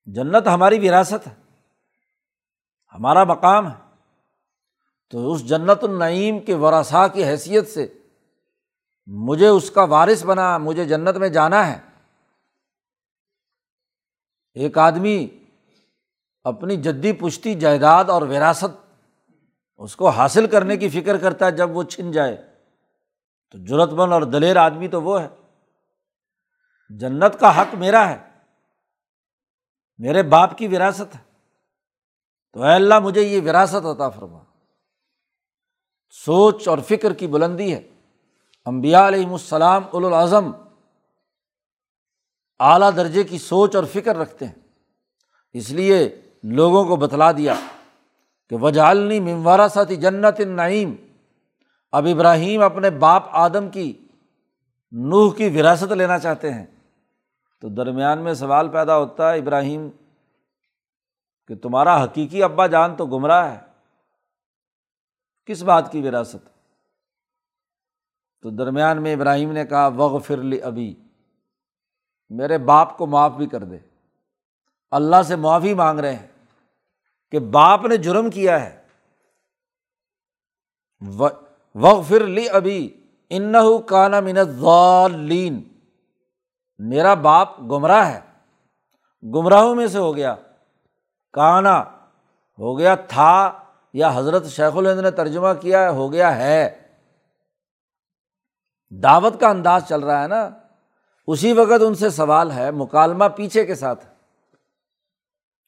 جنت 0.05 0.47
ہماری 0.47 0.89
وراثت 0.89 1.27
ہے۔ 1.27 1.44
ہمارا 2.95 3.23
مقام 3.23 3.71
ہے۔ 3.71 3.85
تو 5.09 5.31
اس 5.31 5.47
جنت 5.47 5.83
النعیم 5.83 6.39
کے 6.39 6.55
ورثا 6.55 7.07
کی 7.07 7.25
حیثیت 7.25 7.69
سے 7.69 7.93
مجھے 9.05 9.47
اس 9.47 9.71
کا 9.71 9.83
وارث 9.83 10.25
بنا، 10.25 10.57
مجھے 10.57 10.85
جنت 10.85 11.17
میں 11.17 11.29
جانا 11.29 11.67
ہے۔ 11.67 11.81
ایک 14.53 14.77
آدمی 14.77 15.27
اپنی 16.43 16.77
جدی 16.77 17.13
پشتی 17.13 17.55
جائیداد 17.55 18.05
اور 18.05 18.21
وراثت 18.21 18.99
اس 19.77 19.95
کو 19.95 20.09
حاصل 20.09 20.47
کرنے 20.47 20.77
کی 20.77 20.89
فکر 20.89 21.17
کرتا 21.17 21.45
ہے، 21.45 21.51
جب 21.51 21.75
وہ 21.75 21.83
چھن 21.83 22.11
جائے۔ 22.11 22.55
تو 23.51 23.57
ضرورت 23.67 23.89
مند 23.91 24.11
اور 24.11 24.21
دلیر 24.21 24.57
آدمی 24.57 24.87
تو 24.87 25.01
وہ 25.01 25.21
ہے۔ 25.21 25.27
جنت 26.89 27.39
کا 27.39 27.61
حق 27.61 27.75
میرا 27.75 28.09
ہے۔ 28.09 28.29
میرے 29.97 30.23
باپ 30.23 30.57
کی 30.57 30.67
وراثت 30.67 31.15
ہے۔ 31.15 31.24
تو 32.55 32.63
اے 32.63 32.73
اللہ 32.73 32.99
مجھے 32.99 33.21
یہ 33.21 33.41
وراثت 33.41 33.83
ہوتا 33.83 34.09
فرما۔ 34.09 34.39
سوچ 36.09 36.67
اور 36.67 36.77
فکر 36.77 37.13
کی 37.13 37.27
بلندی 37.27 37.73
ہے۔ 37.73 37.81
امبیا 38.65 39.07
علیہم 39.07 39.31
السلام 39.31 39.83
الاظم 39.93 40.51
اعلیٰ 42.59 42.89
درجے 42.95 43.23
کی 43.23 43.37
سوچ 43.37 43.75
اور 43.75 43.83
فکر 43.83 44.17
رکھتے 44.17 44.45
ہیں۔ 44.45 44.53
اس 45.53 45.71
لیے 45.71 46.21
لوگوں 46.43 46.85
کو 46.85 46.95
بتلا 46.95 47.31
دیا 47.31 47.55
کہ 48.49 48.55
وجالنی 48.55 49.19
مموارا 49.19 49.67
ساتھی 49.67 49.95
جنت 49.95 50.39
النعیم۔ 50.39 50.95
اب 51.91 52.07
ابراہیم 52.11 52.61
اپنے 52.61 52.89
باپ 52.89 53.23
آدم 53.31 53.69
کی 53.69 54.07
نوح 54.91 55.35
کی 55.35 55.49
وراثت 55.49 55.91
لینا 55.91 56.19
چاہتے 56.19 56.53
ہیں۔ 56.53 56.65
تو 57.61 57.69
درمیان 57.69 58.23
میں 58.23 58.33
سوال 58.33 58.67
پیدا 58.67 58.97
ہوتا 58.97 59.33
ہے، 59.33 59.37
ابراہیم 59.37 59.89
کہ 61.47 61.55
تمہارا 61.55 62.03
حقیقی 62.03 62.43
ابا 62.43 62.67
جان 62.67 62.95
تو 62.95 63.05
گمراہ 63.05 63.53
ہے۔ 63.53 63.59
کس 65.45 65.63
بات 65.63 65.91
کی 65.91 66.01
وراثت؟ 66.01 66.49
تو 68.41 68.49
درمیان 68.49 69.03
میں 69.03 69.13
ابراہیم 69.13 69.51
نے 69.51 69.65
کہا 69.65 69.87
وغ 69.87 70.19
فرلی 70.19 70.61
ابھی 70.61 70.95
میرے 72.29 72.57
باپ 72.57 72.97
کو 72.97 73.05
معاف 73.07 73.31
بھی 73.31 73.47
کر 73.47 73.63
دے۔ 73.63 73.77
اللہ 74.91 75.23
سے 75.23 75.35
معافی 75.35 75.73
مانگ 75.73 75.99
رہے 75.99 76.15
ہیں 76.15 76.27
کہ 77.31 77.39
باپ 77.39 77.85
نے 77.85 77.97
جرم 77.97 78.29
کیا 78.29 78.65
ہے۔ 78.65 78.87
وغ 81.75 82.01
فر 82.01 82.27
لی 82.27 82.49
ابھی 82.49 83.03
ان 83.29 83.53
کانا 83.85 84.19
منظالین 84.19 85.63
میرا 86.77 87.13
باپ 87.13 87.59
گمراہ 87.59 88.07
ہے۔ 88.07 88.21
گمراہوں 89.23 89.75
میں 89.75 89.87
سے 89.87 89.97
ہو 89.97 90.15
گیا۔ 90.15 90.35
کانا، 91.35 91.83
ہو 92.59 92.77
گیا 92.77 92.95
تھا 92.95 93.63
یا 93.93 94.11
حضرت 94.15 94.45
شیخ 94.45 94.77
الہند 94.77 94.99
نے 94.99 95.11
ترجمہ 95.11 95.47
کیا 95.61 95.81
ہے، 95.81 95.87
ہو 95.87 96.11
گیا 96.11 96.37
ہے۔ 96.37 96.81
دعوت 98.89 99.39
کا 99.39 99.49
انداز 99.49 99.83
چل 99.89 99.99
رہا 99.99 100.23
ہے 100.23 100.27
نا۔ 100.27 100.49
اسی 101.27 101.53
وقت 101.53 101.81
ان 101.81 101.95
سے 101.95 102.09
سوال 102.09 102.51
ہے، 102.51 102.71
مکالمہ 102.71 103.25
پیچھے 103.25 103.65
کے 103.65 103.75
ساتھ۔ 103.75 104.05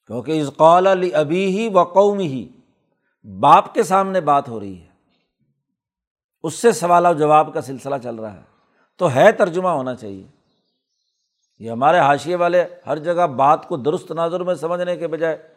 کیونکہ 0.06 0.42
اس 0.42 0.50
قول 0.58 0.88
علی 0.88 1.14
ابھی 1.14 1.58
ہی 1.58 1.70
و 1.74 1.84
قوم 1.84 2.20
ہی 2.20 2.50
باپ 3.40 3.74
کے 3.74 3.84
سامنے 3.84 4.22
بات 4.22 4.50
ہو 4.50 4.60
رہی 4.60 4.82
ہے۔ 4.82 4.88
اس 6.44 6.54
سے 6.54 6.72
سوال 6.72 7.06
و 7.06 7.14
جواب 7.14 7.54
کا 7.54 7.62
سلسلہ 7.62 7.96
چل 8.04 8.16
رہا 8.16 8.34
ہے۔ 8.34 8.44
تو 8.98 9.16
ہے 9.16 9.32
ترجمہ 9.32 9.68
ہونا 9.68 9.96
چاہیے۔ 9.96 10.28
یہ 11.60 11.72
ہمارے 11.72 12.00
حاشیے 12.00 12.36
والے 12.36 12.66
ہر 12.86 12.98
جگہ 12.98 13.28
بات 13.28 13.68
کو 13.68 13.78
درست 13.78 14.12
نظر 14.12 14.40
میں 14.40 14.56
سمجھنے 14.56 14.98
کے 14.98 15.08
بجائے 15.08 15.57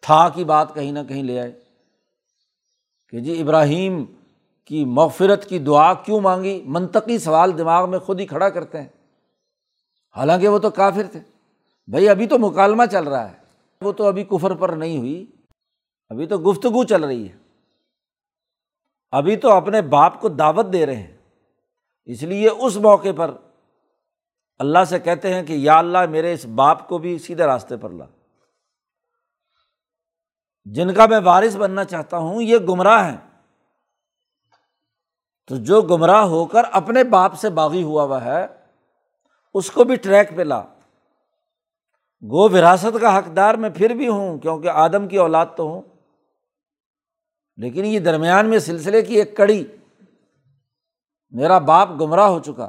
تھا 0.00 0.28
کی 0.28 0.44
بات 0.44 0.74
کہیں 0.74 0.92
نہ 0.92 0.98
کہیں 1.08 1.22
لے 1.22 1.40
آئے 1.40 1.52
کہ 3.08 3.20
جی 3.20 3.40
ابراہیم 3.40 4.04
کی 4.64 4.84
مغفرت 4.84 5.48
کی 5.48 5.58
دعا 5.58 5.94
کیوں 5.94 6.20
مانگی؟ 6.20 6.62
منطقی 6.66 7.18
سوال 7.18 7.58
دماغ 7.58 7.90
میں 7.90 7.98
خود 7.98 8.20
ہی 8.20 8.26
کھڑا 8.26 8.48
کرتے 8.48 8.80
ہیں۔ 8.80 8.88
حالانکہ 10.16 10.48
وہ 10.48 10.58
تو 10.58 10.70
کافر 10.70 11.02
تھے۔ 11.12 11.20
بھائی 11.88 12.08
ابھی 12.08 12.26
تو 12.26 12.38
مکالمہ 12.38 12.82
چل 12.92 13.08
رہا 13.08 13.32
ہے۔ 13.32 13.36
وہ 13.82 13.92
تو 13.92 14.04
ابھی 14.04 14.24
کفر 14.24 14.54
پر 14.54 14.68
نہیں 14.68 14.98
ہوئی۔ 14.98 15.26
ابھی 16.08 16.26
تو 16.26 16.38
گفتگو 16.38 16.84
چل 16.84 17.04
رہی 17.04 17.28
ہے۔ 17.28 17.36
ابھی 19.10 19.36
تو 19.36 19.52
اپنے 19.52 19.82
باپ 19.82 20.20
کو 20.20 20.28
دعوت 20.28 20.66
دے 20.72 20.86
رہے 20.86 20.96
ہیں۔ 20.96 21.16
اس 22.04 22.22
لیے 22.22 22.48
اس 22.48 22.76
موقع 22.76 23.08
پر 23.16 23.30
اللہ 24.58 24.84
سے 24.88 24.98
کہتے 24.98 25.34
ہیں 25.34 25.42
کہ 25.42 25.52
یا 25.52 25.78
اللہ 25.78 26.06
میرے 26.10 26.32
اس 26.32 26.46
باپ 26.46 26.88
کو 26.88 26.98
بھی 26.98 27.18
سیدھے 27.18 27.44
راستے 27.44 27.76
پر 27.76 27.90
لا۔ 27.90 28.04
جن 30.64 30.94
کا 30.94 31.06
میں 31.06 31.20
وارث 31.24 31.56
بننا 31.56 31.84
چاہتا 31.84 32.18
ہوں، 32.18 32.42
یہ 32.42 32.58
گمراہ 32.58 33.12
ہیں۔ 33.12 33.16
تو 35.46 35.56
جو 35.56 35.82
گمراہ 35.82 36.22
ہو 36.22 36.44
کر 36.44 36.62
اپنے 36.72 37.04
باپ 37.04 37.34
سے 37.34 37.50
باغی 37.50 37.82
ہوا 37.82 38.02
ہوا 38.02 38.24
ہے، 38.24 38.46
اس 39.54 39.70
کو 39.70 39.84
بھی 39.84 39.96
ٹریک 39.96 40.36
پہ 40.36 40.42
لا۔ 40.42 40.60
گو 42.22 42.48
وراثت 42.48 42.96
کا 43.00 43.18
حقدار 43.18 43.54
میں 43.54 43.70
پھر 43.70 43.90
بھی 43.90 44.08
ہوں، 44.08 44.38
کیونکہ 44.38 44.68
آدم 44.68 45.08
کی 45.08 45.16
اولاد 45.16 45.46
تو 45.56 45.62
ہوں۔ 45.62 45.82
لیکن 47.56 47.84
یہ 47.84 47.98
درمیان 47.98 48.46
میں 48.46 48.58
سلسلے 48.58 49.02
کی 49.02 49.14
ایک 49.14 49.36
کڑی۔ 49.36 49.66
میرا 51.30 51.58
باپ 51.58 51.88
گمراہ 51.90 52.28
ہو 52.28 52.38
چکا۔ 52.38 52.68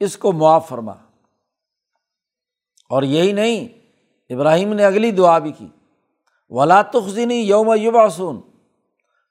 اس 0.00 0.16
کو 0.16 0.32
معاف 0.32 0.68
فرما۔ 0.68 0.92
اور 2.88 3.02
یہی 3.02 3.32
نہیں، 3.32 3.68
ابراہیم 4.32 4.72
نے 4.72 4.84
اگلی 4.84 5.10
دعا 5.10 5.38
بھی 5.38 5.52
کی۔ 5.52 5.68
ولا 6.50 6.82
تخذنی 6.82 7.34
یوم 7.34 7.72
یوباسون 7.76 8.40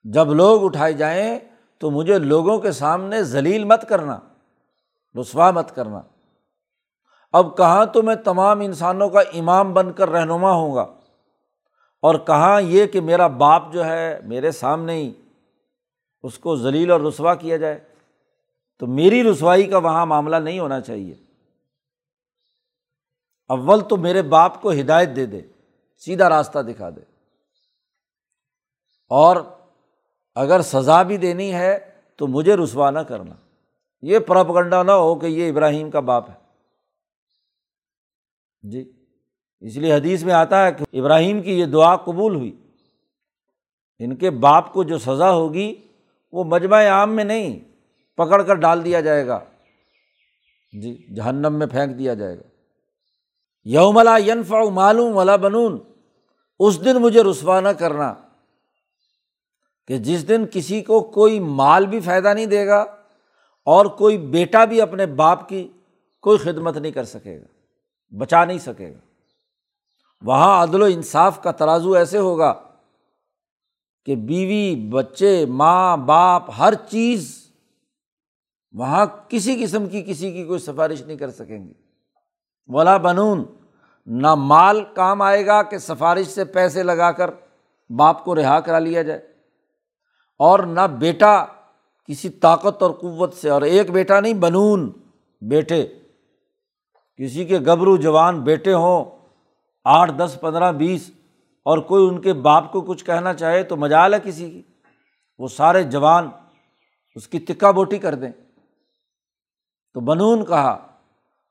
جب 0.04 0.34
لوگ 0.34 0.64
اٹھائے 0.64 0.94
جائیں 0.94 1.40
تو 1.78 1.92
مجھے 1.92 2.20
لوگوں 2.20 2.60
کے 2.60 2.72
سامنے 2.72 3.24
ذلیل 3.24 3.64
مت 3.64 3.86
کرنا، 3.90 4.20
رسوا 5.22 5.52
مت 5.52 5.76
کرنا۔ 5.76 6.02
اب 7.34 7.58
کہاں 7.58 7.86
تو 7.86 8.02
میں 8.02 8.16
تمام 8.16 8.60
انسانوں 8.60 9.10
کا 9.10 9.20
امام 9.20 9.74
بن 9.74 9.94
کر 9.94 10.10
رہنما 10.10 10.52
ہوں 10.52 10.76
گا؟ 10.76 10.82
اور 12.02 12.16
کہاں 12.16 12.62
یہ 12.62 12.86
کہ 12.86 13.02
میرا 13.02 13.28
باپ 13.28 13.74
جو 13.74 13.86
ہے 13.86 14.20
میرے 14.24 14.52
سامنے 14.52 14.94
ہی 14.94 15.14
اس 16.24 16.40
کو 16.40 16.56
ذلیل 16.56 16.92
اور 16.92 17.02
رسوا 17.02 17.36
کیا 17.36 17.58
جائے؟ 17.58 17.80
تو 18.80 18.88
میری 18.88 19.32
رسوائی 19.32 19.64
کا 19.64 19.78
وہاں 19.78 20.06
معاملہ 20.06 20.36
نہیں 20.36 20.60
ہونا 20.60 20.82
چاہیے۔ 20.82 21.16
اول 23.50 23.82
تو 23.82 23.98
میرے 23.98 24.22
باپ 24.22 24.62
کو 24.62 24.72
ہدایت 24.72 25.10
دے 25.16 25.26
دے، 25.26 25.42
سیدھا 25.98 26.30
راستہ 26.30 26.60
دکھا 26.60 26.90
دے۔ 26.90 27.09
اور 29.10 29.38
اگر 30.36 30.62
سزا 30.62 31.04
بھی 31.04 31.18
دینی 31.18 31.54
ہے 31.54 31.80
تو 32.16 32.28
مجھے 32.28 32.56
رسوا 32.56 32.92
نہ 32.92 33.00
کرنا۔ 33.00 33.36
یہ 34.02 34.20
پراپگنڈا 34.20 34.84
نہ 34.84 34.92
ہو 34.92 35.16
کہ 35.16 35.26
یہ 35.26 35.50
ابراہیم 35.50 35.92
کا 35.92 36.00
باپ 36.00 36.30
ہے۔ 36.30 36.36
جی 38.62 38.92
اس 39.60 39.78
لیے 39.78 39.94
حدیث 39.94 40.24
میں 40.24 40.34
آتا 40.34 40.66
ہے 40.66 40.72
کہ 40.72 41.00
ابراہیم 41.00 41.42
کی 41.42 41.60
یہ 41.60 41.66
دعا 41.66 41.96
قبول 41.96 42.36
ہوئی۔ 42.36 42.68
ان 44.00 44.16
کے 44.16 44.30
باپ 44.30 44.74
کو 44.74 44.84
جو 44.84 44.98
سزا 44.98 45.32
ہوگی 45.32 45.88
وہ 46.32 46.44
مجمع 46.44 46.88
عام 46.88 47.16
میں 47.16 47.24
نہیں، 47.24 47.60
پکڑ 48.16 48.44
کر 48.44 48.56
ڈال 48.56 48.86
دیا 48.86 49.02
جائے 49.02 49.28
گا۔ 49.28 49.40
جی 50.82 51.16
جہنم 51.16 51.54
میں 51.54 51.68
پھینک 51.68 52.00
دیا 52.00 52.14
جائے 52.14 52.38
گا۔ 52.38 52.44
یوملا 53.64 54.18
ینفا 54.18 54.70
معلوم 54.70 55.18
ولا 55.18 55.36
بنون، 55.36 55.80
اس 56.60 56.86
دن 56.86 56.96
مجھے 56.96 57.24
رسوا 57.24 57.60
نہ 57.60 57.70
کرنا۔ 57.70 58.14
کہ 59.90 59.98
جس 59.98 60.28
دن 60.28 60.46
کسی 60.52 60.82
کو 60.82 61.02
کوئی 61.02 61.40
مال 61.40 61.88
بھی 61.88 62.00
فائدہ 62.00 62.34
نہیں 62.34 62.46
دے 62.46 62.68
گا 62.68 62.86
اور 63.66 63.86
کوئی 63.86 64.18
بیٹا 64.18 64.66
بھی 64.66 64.82
اپنے 64.82 65.06
باپ 65.06 65.50
کی 65.50 65.68
کوئی 66.22 66.38
خدمت 66.38 66.78
نہیں 66.78 66.92
کر 66.92 67.04
سکے 67.04 67.42
گا، 67.42 67.46
بچا 68.18 68.46
نہیں 68.46 68.58
سکے 68.58 68.94
گا۔ 68.94 68.98
وہاں 70.22 70.64
عدل 70.64 70.82
و 70.82 70.86
انصاف 70.86 71.42
کا 71.42 71.52
ترازو 71.52 71.94
ایسے 71.94 72.18
ہوگا 72.18 72.54
کہ 74.06 74.16
بیوی، 74.16 74.90
بچے، 74.90 75.46
ماں، 75.46 75.98
باپ، 75.98 76.44
ہر 76.58 76.74
چیز 76.74 77.52
وہاں 78.72 79.06
کسی 79.28 79.64
قسم 79.64 79.88
کی 79.88 80.02
کسی 80.02 80.32
کی 80.32 80.44
کوئی 80.44 80.60
سفارش 80.60 81.02
نہیں 81.02 81.18
کر 81.18 81.32
سکیں 81.32 81.68
گے۔ 81.68 81.74
ولا 82.68 82.98
بنون، 82.98 83.44
نہ 84.06 84.36
مال 84.36 84.84
کام 84.94 85.22
آئے 85.22 85.46
گا 85.46 85.64
کہ 85.64 85.78
سفارش 85.78 86.28
سے 86.28 86.46
پیسے 86.46 86.84
لگا 86.84 87.12
کر 87.12 87.32
باپ 87.90 88.24
کو 88.24 88.36
رہا 88.36 88.60
کرا 88.60 88.80
لیا 88.80 89.02
جائے۔ 89.02 89.29
اور 90.40 90.60
نہ 90.60 90.82
بیٹا 90.82 91.46
کسی 92.08 92.30
طاقت 92.30 92.84
اور 92.84 92.92
قوت 92.92 93.34
سے، 93.34 93.50
اور 93.50 93.62
ایک 93.62 93.92
بیٹا 93.92 94.20
نہیں، 94.20 94.34
بنون 94.34 94.92
بیٹے۔ 95.42 95.88
کسی 97.18 97.46
کے 97.46 97.60
گبرو 97.60 97.98
جوان 97.98 98.42
بیٹے 98.42 98.74
ہوں، 98.74 99.06
آٹھ، 99.86 100.12
دس، 100.18 100.38
پندرہ، 100.42 100.72
بیس، 100.72 101.12
اور 101.64 101.78
کوئی 101.78 102.08
ان 102.08 102.22
کے 102.22 102.34
باپ 102.34 102.72
کو 102.72 102.82
کچھ 102.82 103.06
کہنا 103.06 103.34
چاہے 103.34 103.64
تو 103.64 103.76
مجال 103.76 104.14
ہے 104.14 104.20
کسی 104.24 104.52
کی۔ 104.52 104.62
وہ 105.40 105.48
سارے 105.48 105.84
جوان 105.84 106.30
اس 107.16 107.28
کی 107.28 107.40
تکا 107.40 107.72
بوٹی 107.72 107.98
کر 107.98 108.16
دیں۔ 108.16 108.32
تو 109.94 110.00
بنون 110.00 110.46
کہا، 110.46 110.88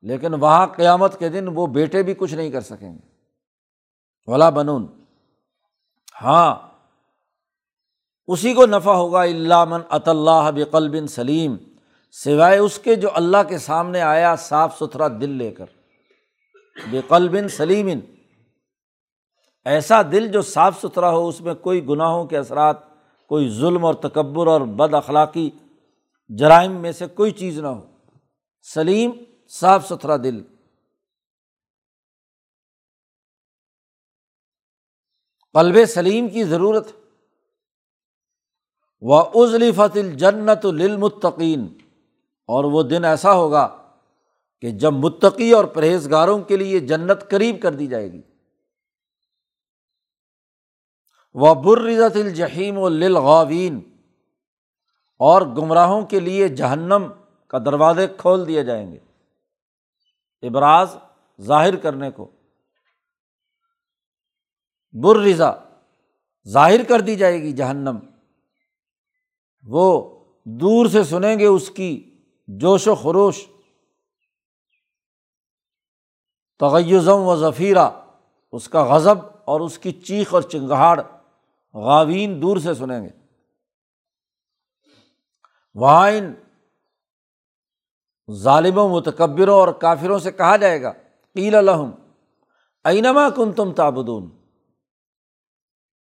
لیکن 0.02 0.34
وہاں 0.34 0.66
قیامت 0.66 1.18
کے 1.18 1.28
دن 1.28 1.48
وہ 1.48 1.66
بیٹے 1.66 2.02
بھی 2.02 2.14
کچھ 2.14 2.34
نہیں 2.34 2.50
کر 2.50 2.60
سکیں 2.60 2.92
گے۔ 2.92 3.08
ولا 4.26 4.50
بنون۔ 4.50 4.86
ہاں 6.22 6.67
اسی 8.28 8.54
کو 8.54 8.66
نفع 8.66 8.92
ہوگا 8.92 9.22
اللہ 9.22 9.64
من 9.64 9.80
اط 9.88 10.08
اللہ 10.08 10.50
بقل 10.54 10.88
بن 10.88 11.06
سلیم، 11.06 11.56
سوائے 12.10 12.58
اس 12.58 12.78
کے 12.78 12.94
جو 12.94 13.08
اللہ 13.14 13.42
کے 13.48 13.58
سامنے 13.58 14.00
آیا 14.00 14.36
صاف 14.36 14.78
ستھرا 14.78 15.08
دل 15.08 15.30
لے 15.30 15.50
کر۔ 15.50 15.66
بقل 16.90 17.28
بن 17.28 17.48
سلیم، 17.48 17.88
ایسا 19.64 20.02
دل 20.02 20.28
جو 20.32 20.42
صاف 20.42 20.80
ستھرا 20.80 21.10
ہو، 21.10 21.28
اس 21.28 21.40
میں 21.40 21.54
کوئی 21.54 21.88
گناہوں 21.88 22.26
کے 22.26 22.38
اثرات، 22.38 22.76
کوئی 23.26 23.48
ظلم 23.50 23.84
اور 23.84 23.94
تکبر 23.94 24.46
اور 24.46 24.60
بد 24.60 24.94
اخلاقی 24.94 25.50
جرائم 26.28 26.72
میں 26.72 26.92
سے 26.92 27.06
کوئی 27.06 27.30
چیز 27.30 27.58
نہ 27.58 27.66
ہو۔ 27.66 27.86
سلیم، 28.74 29.10
صاف 29.48 29.88
ستھرا 29.88 30.16
دل۔ 30.16 30.42
قلب 35.52 35.86
سلیم 35.88 36.28
کی 36.28 36.44
ضرورت 36.44 36.97
و 39.00 39.44
عزلی 39.44 39.72
فتل 39.72 40.14
جنت 40.14 40.66
للمتقین 40.66 41.78
اور 42.46 42.64
وہ 42.64 42.82
دن 42.82 43.04
ایسا 43.04 43.32
ہوگا 43.32 43.92
کہ 44.60 44.70
جب 44.70 44.92
متقی 44.92 45.52
اور 45.52 45.64
پرہیزگاروں 45.64 46.38
کے 46.38 46.56
لیے 46.56 46.80
جنت 46.80 47.30
قریب 47.30 47.62
کر 47.62 47.72
دی 47.72 47.86
جائے 47.86 48.12
گی۔ 48.12 48.22
وہ 51.34 51.54
برزت 51.54 52.16
الجحیم 52.16 52.78
و 52.78 52.88
للغاوین 52.88 53.80
اور 55.18 55.42
گمراہوں 55.42 56.06
کے 56.06 56.20
لیے 56.20 56.48
جہنم 56.48 57.06
کا 57.46 57.58
دروازے 57.58 58.06
کھول 58.18 58.48
دیے 58.48 58.64
جائیں 58.64 58.92
گے۔ 58.92 58.98
ابراز 60.46 60.96
ظاہر 61.40 61.76
کرنے 61.76 62.10
کو۔ 62.10 62.30
بر 64.92 65.16
رضا 65.16 65.52
ظاہر 66.48 66.82
کر 66.88 67.00
دی 67.00 67.16
جائے 67.16 67.42
گی 67.42 67.52
جہنم۔ 67.52 67.98
وہ 69.68 70.20
دور 70.44 70.86
سے 70.86 71.04
سنیں 71.04 71.38
گے 71.38 71.46
اس 71.46 71.70
کی 71.70 72.20
جوش 72.46 72.88
و 72.88 72.94
خروش۔ 72.94 73.46
تغیزم 76.58 77.18
و 77.18 77.36
ذخیرہ 77.36 77.90
اس 78.52 78.68
کا 78.68 78.94
غضب 78.94 79.14
اور 79.44 79.60
اس 79.60 79.78
کی 79.78 79.92
چیخ 79.92 80.34
اور 80.34 80.42
چنگاڑ 80.42 81.00
غاوین 81.74 82.42
دور 82.42 82.56
سے 82.56 82.74
سنیں 82.74 83.02
گے۔ 83.02 83.08
وہاں 85.74 86.10
ان 86.10 86.34
ظالموں، 88.32 88.88
متکبروں 88.88 89.54
اور 89.54 89.68
کافروں 89.68 90.18
سے 90.18 90.32
کہا 90.32 90.56
جائے 90.56 90.82
گا، 90.82 90.92
قیل 91.34 91.54
الحم 91.54 91.90
اینما 92.84 93.28
کن 93.30 93.52
تم 93.52 93.72
تابدون 93.72 94.30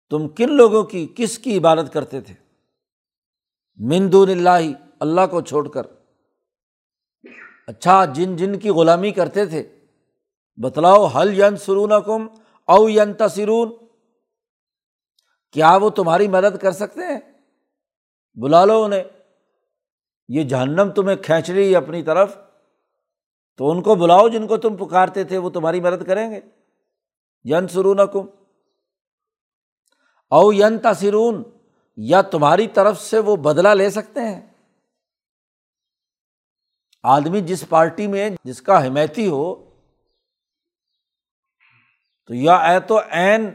تم 0.09 0.27
کن 0.27 0.53
لوگوں 0.53 0.83
کی، 0.83 1.07
کس 1.15 1.39
کی 1.39 1.57
عبادت 1.57 1.93
کرتے 1.93 2.21
تھے؟ 2.21 2.44
مندون 3.77 4.29
اللہ 4.29 4.71
اللہ 4.99 5.21
کو 5.31 5.41
چھوڑ 5.41 5.69
کر۔ 5.69 5.81
اچھا 7.67 8.05
جن 8.05 8.35
جن 8.35 8.59
کی 8.59 8.69
غلامی 8.69 9.11
کرتے 9.11 9.45
تھے، 9.45 9.85
بتلاؤ 10.63 11.05
حل 11.05 11.39
ین 11.39 11.57
سرون 11.57 11.91
کم 12.05 12.27
او 12.67 12.89
ین 12.89 13.13
تصرون 13.13 13.75
کیا 15.51 15.75
وہ 15.75 15.89
تمہاری 15.89 16.27
مدد 16.27 16.57
کر 16.57 16.71
سکتے 16.71 17.01
ہیں؟ 17.01 17.19
بلا 18.33 18.65
لو 18.65 18.83
انہیں۔ 18.83 19.03
یہ 20.27 20.43
جہنم 20.43 20.91
تمہیں 20.95 21.15
کھینچ 21.15 21.49
رہی 21.49 21.71
ہے 21.71 21.75
اپنی 21.75 22.03
طرف۔ 22.03 22.37
تو 23.57 23.71
ان 23.71 23.81
کو 23.81 23.95
بلاؤ 23.95 24.27
جن 24.27 24.47
کو 24.47 24.57
تم 24.57 24.75
پکارتے 24.75 25.23
تھے، 25.23 25.37
وہ 25.37 25.49
تمہاری 25.49 25.81
مدد 25.81 26.05
کریں 26.07 26.31
گے۔ 26.31 26.39
ین 27.43 27.67
سرون 27.67 27.99
کم 28.13 28.27
او 30.29 30.53
ین 30.53 30.77
تاثرون 30.77 31.43
یا 31.97 32.21
تمہاری 32.21 32.67
طرف 32.67 33.01
سے 33.01 33.19
وہ 33.19 33.35
بدلا 33.35 33.73
لے 33.73 33.89
سکتے 33.89 34.21
ہیں؟ 34.21 34.41
آدمی 37.03 37.41
جس 37.41 37.63
پارٹی 37.69 38.07
میں 38.07 38.29
جس 38.43 38.61
کا 38.61 38.85
حمایتی 38.87 39.27
ہو، 39.27 39.53
تو 42.29 42.33
یا 42.33 42.55
اے 42.55 42.79
تو 42.79 42.99
عین 42.99 43.49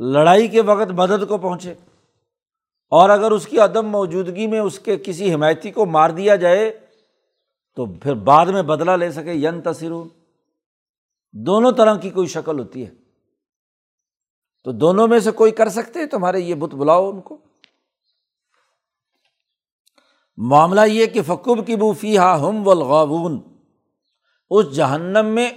لڑائی 0.00 0.48
کے 0.48 0.62
وقت 0.62 0.90
مدد 0.90 1.28
کو 1.28 1.38
پہنچے، 1.38 1.74
اور 2.92 3.10
اگر 3.10 3.30
اس 3.30 3.46
کی 3.46 3.58
عدم 3.58 3.88
موجودگی 3.88 4.46
میں 4.46 4.60
اس 4.60 4.78
کے 4.78 4.96
کسی 4.96 5.34
حمایتی 5.34 5.70
کو 5.70 5.86
مار 5.86 6.10
دیا 6.10 6.36
جائے، 6.36 6.70
تو 7.76 7.86
پھر 8.00 8.14
بعد 8.24 8.46
میں 8.46 8.62
بدلا 8.62 8.96
لے 8.96 9.10
سکے، 9.12 9.32
ین 9.32 9.60
تصرون 9.62 10.08
دونوں 11.34 11.72
طرح 11.72 11.96
کی 11.96 12.10
کوئی 12.10 12.26
شکل 12.28 12.58
ہوتی 12.58 12.86
ہے۔ 12.86 12.90
تو 14.66 14.72
دونوں 14.72 15.06
میں 15.08 15.18
سے 15.18 15.30
کوئی 15.30 15.52
کر 15.52 15.68
سکتے 15.68 16.06
تمہارے 16.06 16.40
یہ 16.40 16.54
بت 16.54 16.74
بلاؤ 16.74 17.08
ان 17.10 17.20
کو؟ 17.20 17.36
معاملہ 20.42 20.80
یہ 20.86 21.06
کہ 21.06 21.22
فکوب 21.22 21.66
کی 21.66 21.76
بوفی 21.76 22.18
ہا 22.18 22.48
ہم 22.48 22.68
ولغاون 22.68 23.40
اس 24.50 24.72
جہنم 24.76 25.26
میں 25.26 25.50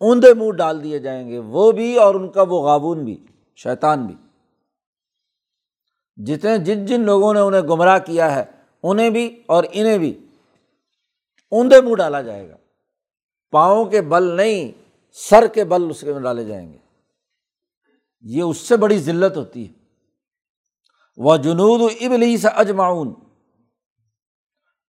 اوندے 0.00 0.34
منہ 0.34 0.50
ڈال 0.50 0.84
دیے 0.84 0.98
جائیں 0.98 1.28
گے، 1.28 1.38
وہ 1.38 1.72
بھی 1.72 1.96
اور 1.96 2.14
ان 2.14 2.28
کا 2.28 2.42
وہ 2.42 2.62
غابون 2.62 3.04
بھی، 3.04 3.26
شیطان 3.56 4.06
بھی۔ 4.06 4.14
جتنے 6.16 6.58
جن 6.58 6.86
جن 6.86 7.00
لوگوں 7.00 7.34
نے 7.34 7.40
انہیں 7.40 7.60
گمراہ 7.60 7.98
کیا 7.98 8.34
ہے، 8.34 8.44
انہیں 8.82 9.10
بھی 9.10 9.42
اور 9.46 9.64
انہیں 9.72 9.98
بھی 9.98 10.26
اوندے 11.50 11.80
منہ 11.80 11.94
ڈالا 11.94 12.22
جائے 12.22 12.50
گا۔ 12.50 12.56
پاؤں 13.50 13.84
کے 13.84 14.00
بل 14.00 14.22
نہیں، 14.22 14.72
سر 15.12 15.46
کے 15.46 15.64
بل 15.64 15.90
اس 15.90 16.00
کے 16.00 16.12
ڈالے 16.20 16.44
جائیں 16.44 16.72
گے۔ 16.72 16.78
یہ 18.20 18.42
اس 18.42 18.56
سے 18.56 18.76
بڑی 18.76 18.98
ذلت 18.98 19.36
ہوتی 19.36 19.68
ہے۔ 19.68 19.72
وہ 21.16 21.36
جنود 21.36 21.92
ابلیس 22.00 22.46
اجماؤن 22.56 23.12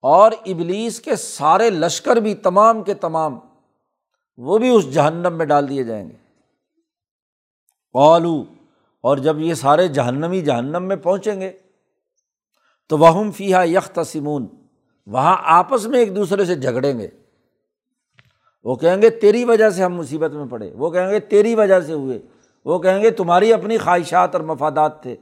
اور 0.02 0.32
ابلیس 0.46 1.00
کے 1.00 1.16
سارے 1.16 1.70
لشکر 1.70 2.16
بھی 2.16 2.36
تمام 2.36 2.84
کے 2.84 2.94
تمام 2.94 3.40
وہ 4.38 4.58
بھی 4.58 4.70
اس 4.70 4.94
جہنم 4.94 5.34
میں 5.34 5.46
ڈال 5.46 5.70
دیے 5.70 5.84
جائیں 5.84 6.10
گے۔ 6.10 6.16
قالو، 7.94 8.44
اور 9.02 9.18
جب 9.18 9.40
یہ 9.40 9.54
سارے 9.54 9.88
جہنمی 9.88 10.42
جہنم 10.42 10.84
میں 10.84 10.96
پہنچیں 10.96 11.42
گے، 11.42 11.52
تو 12.90 12.98
وہ 12.98 13.32
فیحا 13.32 13.64
یک 13.64 13.96
تسمون 13.96 14.48
وہاں 15.08 15.38
آپس 15.40 15.86
میں 15.86 16.00
ایک 16.00 16.16
دوسرے 16.16 16.46
سے 16.46 16.56
جھگڑیں 16.56 17.00
گے۔ 17.00 17.08
وہ 18.64 18.76
کہیں 18.76 19.02
گے، 19.02 19.10
تیری 19.10 19.44
وجہ 19.44 19.70
سے 19.70 19.84
ہم 19.84 19.94
مصیبت 19.94 20.32
میں 20.32 20.46
پڑے۔ 20.46 20.72
وہ 20.74 20.90
کہیں 20.90 21.10
گے، 21.10 21.20
تیری 21.20 21.56
وجہ 21.56 21.80
سے 21.80 21.94
ہوئے۔ 21.94 22.20
وہ 22.66 22.80
کہیں 22.80 23.02
گے، 23.02 23.10
تمہاری 23.10 23.54
اپنی 23.54 23.78
خواہشات 23.78 24.36
اور 24.36 24.44
مفادات 24.44 25.02
تھے۔ 25.02 25.16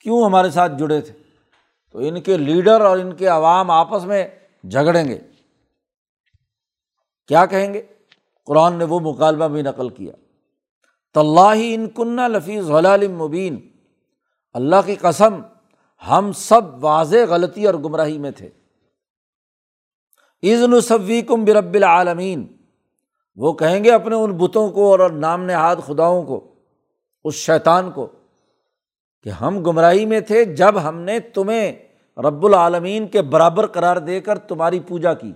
کیوں 0.00 0.24
ہمارے 0.24 0.50
ساتھ 0.50 0.72
جڑے 0.78 1.00
تھے؟ 1.00 1.23
تو 1.94 2.00
ان 2.00 2.20
کے 2.20 2.36
لیڈر 2.36 2.80
اور 2.80 2.98
ان 2.98 3.12
کے 3.12 3.26
عوام 3.26 3.70
آپس 3.70 4.04
میں 4.04 4.28
جھگڑیں 4.70 5.08
گے۔ 5.08 5.18
کیا 7.26 7.46
کہیں 7.46 7.74
گے؟ 7.74 7.82
قرآن 8.44 8.76
نے 8.76 8.84
وہ 8.84 9.00
مکالمہ 9.00 9.44
بھی 9.44 9.62
نقل 9.62 9.88
کیا۔ 9.88 10.12
طلّہ 11.14 11.74
ان 11.74 11.90
کنہ 11.90 12.20
لفیظ 12.20 12.64
غلال 12.64 13.08
مبین۔ 13.08 13.68
اللہ 14.52 14.76
کی 14.86 14.94
قسم، 14.94 15.40
ہم 16.10 16.32
سب 16.32 16.84
واضح 16.84 17.16
غلطی 17.28 17.66
اور 17.66 17.74
گمراہی 17.74 18.18
میں 18.18 18.30
تھے۔ 18.30 18.48
عزن 20.42 20.80
صوی 20.80 21.22
کم 21.22 21.44
برب 21.44 21.74
العالمین۔ 21.74 22.46
وہ 23.36 23.52
کہیں 23.52 23.84
گے 23.84 23.90
اپنے 23.90 24.14
ان 24.14 24.32
بتوں 24.32 24.70
کو 24.70 24.90
اور 24.90 25.10
نام 25.10 25.44
نہاد 25.44 25.76
خداؤں 25.86 26.22
کو، 26.22 26.54
اس 27.24 27.34
شیطان 27.34 27.90
کو۔ 27.90 28.06
کہ 29.24 29.30
ہم 29.30 29.58
گمراہی 29.58 30.06
میں 30.06 30.20
تھے 30.20 30.44
جب 30.44 30.82
ہم 30.82 31.00
نے 31.00 31.20
تمہیں 31.20 31.72
رب 32.16 32.46
العالمین 32.46 33.08
کے 33.08 33.22
برابر 33.22 33.66
قرار 33.66 33.96
دے 33.96 34.20
کر 34.20 34.38
تمہاری 34.38 34.80
پوجا 34.80 35.14
کی۔ 35.14 35.32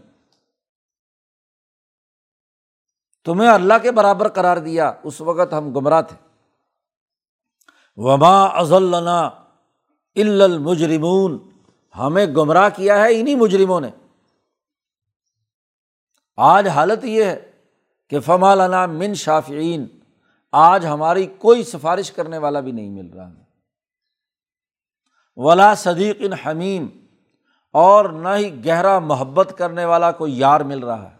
تمہیں 3.24 3.50
اللہ 3.50 3.74
کے 3.82 3.90
برابر 3.90 4.28
قرار 4.28 4.56
دیا، 4.56 4.92
اس 5.02 5.20
وقت 5.20 5.52
ہم 5.52 5.72
گمراہ 5.72 6.02
تھے۔ 6.02 6.16
وما 7.96 8.44
ازلنا 8.44 9.30
المجرمون۔ 10.16 11.38
ہمیں 11.98 12.26
گمراہ 12.26 12.68
کیا 12.76 12.98
ہے 12.98 13.20
انہیں 13.20 13.34
مجرموں 13.34 13.80
نے۔ 13.80 13.90
آج 16.36 16.68
حالت 16.68 17.04
یہ 17.04 17.24
ہے 17.24 17.50
کہ 18.10 18.20
فمالنا 18.20 18.86
من 18.86 19.14
شافعین 19.14 19.86
آج 20.52 20.86
ہماری 20.86 21.26
کوئی 21.26 21.64
سفارش 21.64 22.12
کرنے 22.12 22.38
والا 22.38 22.60
بھی 22.60 22.72
نہیں 22.72 22.90
مل 22.90 23.10
رہا 23.12 23.30
ہے۔ 23.30 23.47
ولا 25.38 25.74
صدیق 25.74 26.16
ان 26.18 26.32
حمیم 26.32 26.88
اور 27.72 28.04
نہ 28.04 28.28
ہی 28.36 28.66
گہرا 28.66 28.98
محبت 28.98 29.54
کرنے 29.58 29.84
والا 29.84 30.12
کوئی 30.12 30.38
یار 30.38 30.60
مل 30.60 30.78
رہا 30.78 31.10
ہے۔ 31.10 31.16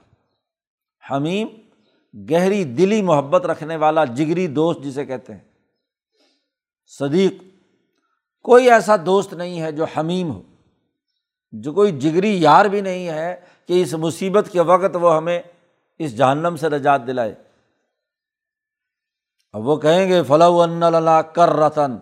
حمیم 1.11 1.49
گہری 2.31 2.65
دلی 2.65 3.03
محبت 3.03 3.47
رکھنے 3.47 3.77
والا 3.77 4.05
جگری 4.05 4.47
دوست 4.47 4.81
جسے 4.81 5.07
کہتے 5.07 5.33
ہیں۔ 5.33 5.41
صدیق 6.87 7.43
کوئی 8.43 8.71
ایسا 8.71 8.97
دوست 9.07 9.33
نہیں 9.33 9.61
ہے 9.61 9.73
جو 9.73 9.85
حمیم 9.85 10.31
ہو، 10.31 10.43
جو 11.53 11.73
کوئی 11.73 12.01
جگری 12.01 12.43
یار 12.43 12.65
بھی 12.65 12.81
نہیں 12.81 13.09
ہے 13.09 13.41
کہ 13.67 13.83
اس 13.83 13.95
مصیبت 13.95 14.49
کے 14.53 14.61
وقت 14.61 14.97
وہ 15.01 15.17
ہمیں 15.17 15.43
اس 15.99 16.17
جہنم 16.17 16.57
سے 16.57 16.69
نجات 16.69 17.07
دلائے۔ 17.07 17.35
اب 19.53 19.69
وہ 19.69 19.77
کہیں 19.77 20.09
گے 20.09 20.23
فلاح 20.23 20.87
اللہ 20.87 21.23
کر 21.35 21.49
رتن 21.49 21.97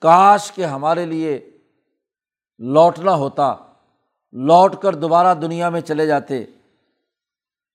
کاش 0.00 0.52
کے 0.52 0.66
ہمارے 0.66 1.06
لیے 1.06 1.50
لوٹنا 2.58 3.14
ہوتا، 3.14 3.56
لوٹ 4.32 4.76
کر 4.82 4.94
دوبارہ 4.94 5.34
دنیا 5.34 5.68
میں 5.68 5.80
چلے 5.80 6.06
جاتے، 6.06 6.44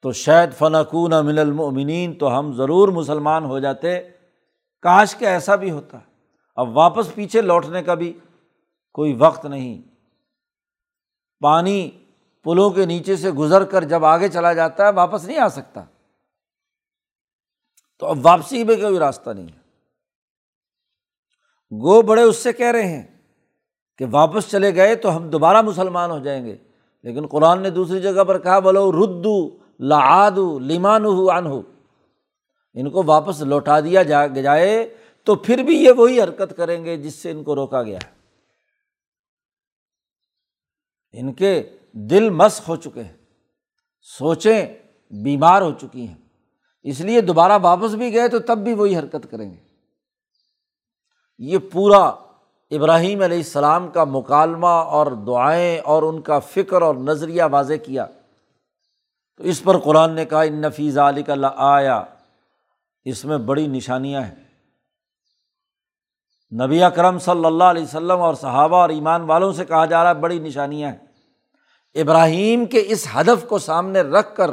تو 0.01 0.11
شاید 0.11 0.53
فنکون 0.53 1.11
من 1.25 1.37
المؤمنین 1.39 2.17
تو 2.17 2.39
ہم 2.39 2.53
ضرور 2.53 2.89
مسلمان 2.89 3.45
ہو 3.45 3.59
جاتے۔ 3.59 3.99
کاش 4.81 5.15
کے 5.15 5.27
ایسا 5.27 5.55
بھی 5.55 5.71
ہوتا۔ 5.71 5.97
اب 6.55 6.77
واپس 6.77 7.15
پیچھے 7.15 7.41
لوٹنے 7.41 7.83
کا 7.83 7.93
بھی 7.93 8.19
کوئی 8.93 9.13
وقت 9.13 9.45
نہیں۔ 9.45 9.81
پانی 11.39 11.91
پلوں 12.43 12.69
کے 12.69 12.85
نیچے 12.85 13.15
سے 13.15 13.31
گزر 13.31 13.63
کر 13.63 13.83
جب 13.83 14.05
آگے 14.05 14.27
چلا 14.27 14.53
جاتا 14.53 14.87
ہے، 14.87 14.91
واپس 14.91 15.25
نہیں 15.25 15.37
آ 15.37 15.47
سکتا۔ 15.47 15.83
تو 17.99 18.05
اب 18.05 18.17
واپسی 18.21 18.63
میں 18.63 18.75
کوئی 18.75 18.99
راستہ 18.99 19.29
نہیں۔ 19.29 19.47
ہے 19.55 19.60
گو 21.71 22.01
بڑے 22.01 22.21
اس 22.21 22.37
سے 22.37 22.53
کہہ 22.53 22.71
رہے 22.71 22.87
ہیں 22.87 23.03
کہ 23.97 24.05
واپس 24.11 24.51
چلے 24.51 24.75
گئے 24.75 24.95
تو 24.95 25.17
ہم 25.17 25.29
دوبارہ 25.29 25.61
مسلمان 25.61 26.11
ہو 26.11 26.19
جائیں 26.19 26.45
گے۔ 26.45 26.55
لیکن 27.03 27.27
قرآن 27.27 27.61
نے 27.61 27.69
دوسری 27.69 28.01
جگہ 28.01 28.23
پر 28.23 28.39
کہا 28.39 28.59
بولو 28.59 28.91
ردو 28.91 29.57
لاد 29.79 30.61
لیمان 30.61 31.05
ہو 31.05 31.31
ان 31.31 31.45
ہو 31.45 31.61
ان 32.73 32.89
کو 32.89 33.03
واپس 33.05 33.41
لوٹا 33.41 33.79
دیا 33.79 34.03
جا 34.03 34.27
جائے 34.27 34.95
تو 35.23 35.35
پھر 35.35 35.63
بھی 35.63 35.83
یہ 35.83 35.91
وہی 35.91 36.21
حرکت 36.21 36.57
کریں 36.57 36.85
گے 36.85 36.97
جس 36.97 37.15
سے 37.15 37.31
ان 37.31 37.43
کو 37.43 37.55
روکا 37.55 37.83
گیا۔ 37.83 37.97
ہے 37.97 38.21
ان 41.13 41.33
کے 41.33 41.69
دل 41.91 42.29
مس 42.29 42.61
ہو 42.67 42.75
چکے 42.75 43.03
ہیں، 43.03 43.17
سوچیں 44.01 44.65
بیمار 45.11 45.61
ہو 45.61 45.71
چکی 45.71 46.07
ہیں۔ 46.07 46.15
اس 46.83 47.01
لیے 47.01 47.21
دوبارہ 47.21 47.51
واپس 47.61 47.93
بھی 47.93 48.13
گئے 48.13 48.27
تو 48.27 48.39
تب 48.39 48.57
بھی 48.57 48.73
وہی 48.73 48.97
حرکت 48.97 49.27
کریں 49.31 49.51
گے۔ 49.51 49.70
یہ 51.43 51.57
پورا 51.71 51.97
ابراہیم 52.71 53.21
علیہ 53.21 53.37
السلام 53.37 53.87
کا 53.87 54.03
مکالمہ 54.03 54.67
اور 54.67 55.11
دعائیں 55.11 55.79
اور 55.79 56.03
ان 56.03 56.21
کا 56.21 56.39
فکر 56.39 56.81
اور 56.81 56.95
نظریہ 56.95 57.43
واضح 57.51 57.73
کیا۔ 57.73 58.05
تو 59.37 59.43
اس 59.43 59.63
پر 59.63 59.77
قرآن 59.77 60.11
نے 60.13 60.25
کہا، 60.25 60.41
ان 60.41 60.61
نفیز 60.61 60.97
علی 60.97 61.23
کا 61.23 61.33
آیا 61.55 62.03
اس 63.05 63.25
میں 63.25 63.37
بڑی 63.37 63.67
نشانیاں 63.67 64.21
ہیں۔ 64.21 64.35
نبی 66.65 66.83
اکرم 66.83 67.19
صلی 67.19 67.45
اللہ 67.45 67.63
علیہ 67.63 67.83
وسلم 67.83 68.21
اور 68.21 68.33
صحابہ 68.33 68.77
اور 68.77 68.89
ایمان 68.89 69.21
والوں 69.21 69.53
سے 69.53 69.65
کہا 69.65 69.85
جا 69.85 70.03
رہا 70.03 70.09
ہے، 70.09 70.15
بڑی 70.15 70.39
نشانیاں 70.39 70.91
ہیں۔ 70.91 70.97
ابراہیم 71.95 72.65
کے 72.65 72.83
اس 72.87 73.07
ہدف 73.15 73.47
کو 73.47 73.59
سامنے 73.59 74.01
رکھ 74.01 74.35
کر 74.35 74.51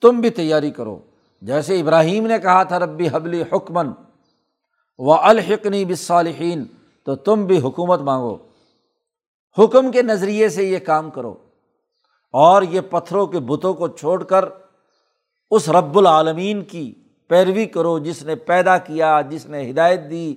تم 0.00 0.20
بھی 0.20 0.30
تیاری 0.30 0.70
کرو۔ 0.70 0.98
جیسے 1.42 1.80
ابراہیم 1.80 2.26
نے 2.26 2.38
کہا 2.38 2.62
تھا، 2.62 2.78
ربی 2.78 3.08
حبلی 3.12 3.42
حکمن 3.42 3.90
و 5.04 5.12
الحقنی 5.12 5.84
بصالحین 5.84 6.64
تو 7.04 7.14
تم 7.14 7.46
بھی 7.46 7.58
حکومت 7.58 8.00
مانگو۔ 8.00 8.36
حکم 9.58 9.90
کے 9.90 10.02
نظریے 10.02 10.48
سے 10.48 10.64
یہ 10.64 10.78
کام 10.78 11.10
کرو۔ 11.10 11.34
اور 12.32 12.62
یہ 12.62 12.80
پتھروں 12.80 13.26
کے 13.26 13.40
بتوں 13.40 13.74
کو 13.74 13.88
چھوڑ 13.88 14.24
کر 14.24 14.44
اس 15.50 15.68
رب 15.68 15.98
العالمین 15.98 16.64
کی 16.64 16.94
پیروی 17.28 17.66
کرو، 17.66 17.98
جس 17.98 18.22
نے 18.22 18.34
پیدا 18.34 18.78
کیا، 18.78 19.20
جس 19.20 19.46
نے 19.46 19.70
ہدایت 19.70 20.00
دی۔ 20.10 20.36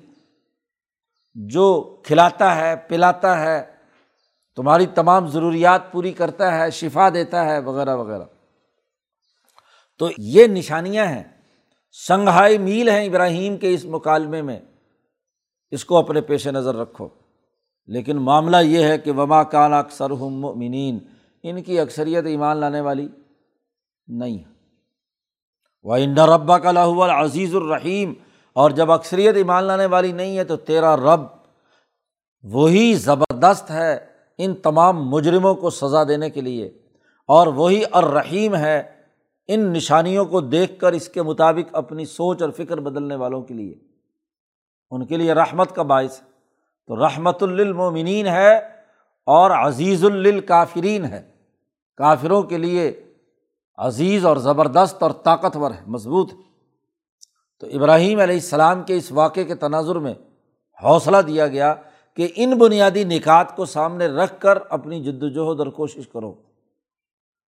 جو 1.33 1.95
کھلاتا 2.03 2.55
ہے، 2.55 2.75
پلاتا 2.75 3.39
ہے، 3.39 3.65
تمہاری 4.55 4.85
تمام 4.85 5.27
ضروریات 5.27 5.91
پوری 5.91 6.11
کرتا 6.11 6.57
ہے، 6.57 6.71
شفا 6.71 7.09
دیتا 7.09 7.45
ہے، 7.45 7.59
وغیرہ 7.59 7.95
وغیرہ۔ 7.95 8.23
تو 9.99 10.09
یہ 10.17 10.47
نشانیاں 10.47 11.05
ہیں۔ 11.05 11.34
سنگھائی 12.07 12.57
میل 12.57 12.89
ہیں 12.89 13.05
ابراہیم 13.05 13.57
کے 13.57 13.73
اس 13.73 13.85
مکالمے 13.85 14.41
میں۔ 14.41 14.59
اس 15.71 15.85
کو 15.85 15.97
اپنے 15.97 16.21
پیش 16.21 16.47
نظر 16.47 16.75
رکھو۔ 16.75 17.07
لیکن 17.85 18.17
معاملہ 18.17 18.57
یہ 18.57 18.83
ہے 18.83 18.97
کہ 18.97 19.11
وما 19.11 19.43
کان 19.43 19.73
اکثر 19.73 20.09
مؤمنین۔ 20.09 20.99
ان 21.43 21.63
کی 21.63 21.79
اکثریت 21.79 22.25
ایمان 22.25 22.57
لانے 22.57 22.81
والی 22.81 23.07
نہیں۔ 24.07 24.37
ہے 24.37 24.43
وہ 25.83 25.95
انڈا 25.95 26.25
ربا 26.25 26.59
کا 26.59 26.71
لاہور 26.71 27.09
عزیز 27.09 27.55
الرحیم۔ 27.55 28.13
اور 28.53 28.71
جب 28.71 28.91
اکثریت 28.91 29.35
ایمان 29.35 29.63
لانے 29.63 29.85
والی 29.85 30.11
نہیں 30.11 30.37
ہے 30.37 30.43
تو 30.43 30.55
تیرا 30.55 30.97
رب 30.97 31.21
وہی 32.43 32.93
زبردست 32.93 33.71
ہے 33.71 34.05
ان 34.37 34.55
تمام 34.55 35.09
مجرموں 35.09 35.55
کو 35.55 35.69
سزا 35.69 36.03
دینے 36.03 36.29
کے 36.29 36.41
لیے۔ 36.41 36.67
اور 37.27 37.47
وہی 37.47 37.83
الرحیم 37.91 38.55
ہے 38.55 38.94
ان 39.47 39.73
نشانیوں 39.73 40.25
کو 40.25 40.41
دیکھ 40.41 40.79
کر 40.79 40.93
اس 40.93 41.09
کے 41.09 41.21
مطابق 41.21 41.69
اپنی 41.73 42.05
سوچ 42.05 42.41
اور 42.41 42.49
فکر 42.49 42.79
بدلنے 42.79 43.15
والوں 43.15 43.41
کے 43.41 43.53
لیے۔ 43.53 43.75
ان 44.91 45.05
کے 45.05 45.17
لیے 45.17 45.33
رحمت 45.33 45.75
کا 45.75 45.83
باعث 45.83 46.21
ہے۔ 46.21 46.27
تو 46.87 47.05
رحمت 47.05 47.43
للمومنین 47.43 48.27
ہے 48.27 48.57
اور 49.25 49.51
عزیز 49.51 50.05
الکافرین 50.05 51.05
ہے۔ 51.05 51.31
کافروں 51.97 52.43
کے 52.43 52.57
لیے 52.57 53.03
عزیز 53.77 54.25
اور 54.25 54.37
زبردست 54.37 55.03
اور 55.03 55.11
طاقتور 55.11 55.71
ہے، 55.71 55.81
مضبوط 55.87 56.33
ہے۔ 56.33 56.37
تو 57.59 57.67
ابراہیم 57.67 58.19
علیہ 58.19 58.35
السلام 58.35 58.83
کے 58.83 58.97
اس 58.97 59.11
واقعے 59.11 59.43
کے 59.43 59.55
تناظر 59.55 59.95
میں 59.95 60.13
حوصلہ 60.83 61.17
دیا 61.17 61.47
گیا 61.47 61.73
کہ 62.13 62.27
ان 62.35 62.57
بنیادی 62.57 63.03
نکات 63.03 63.55
کو 63.55 63.65
سامنے 63.65 64.07
رکھ 64.07 64.41
کر 64.41 64.57
اپنی 64.69 65.03
جد 65.03 65.23
وجہد 65.23 65.59
اور 65.59 65.67
کوشش 65.67 66.07
کرو۔ 66.07 66.35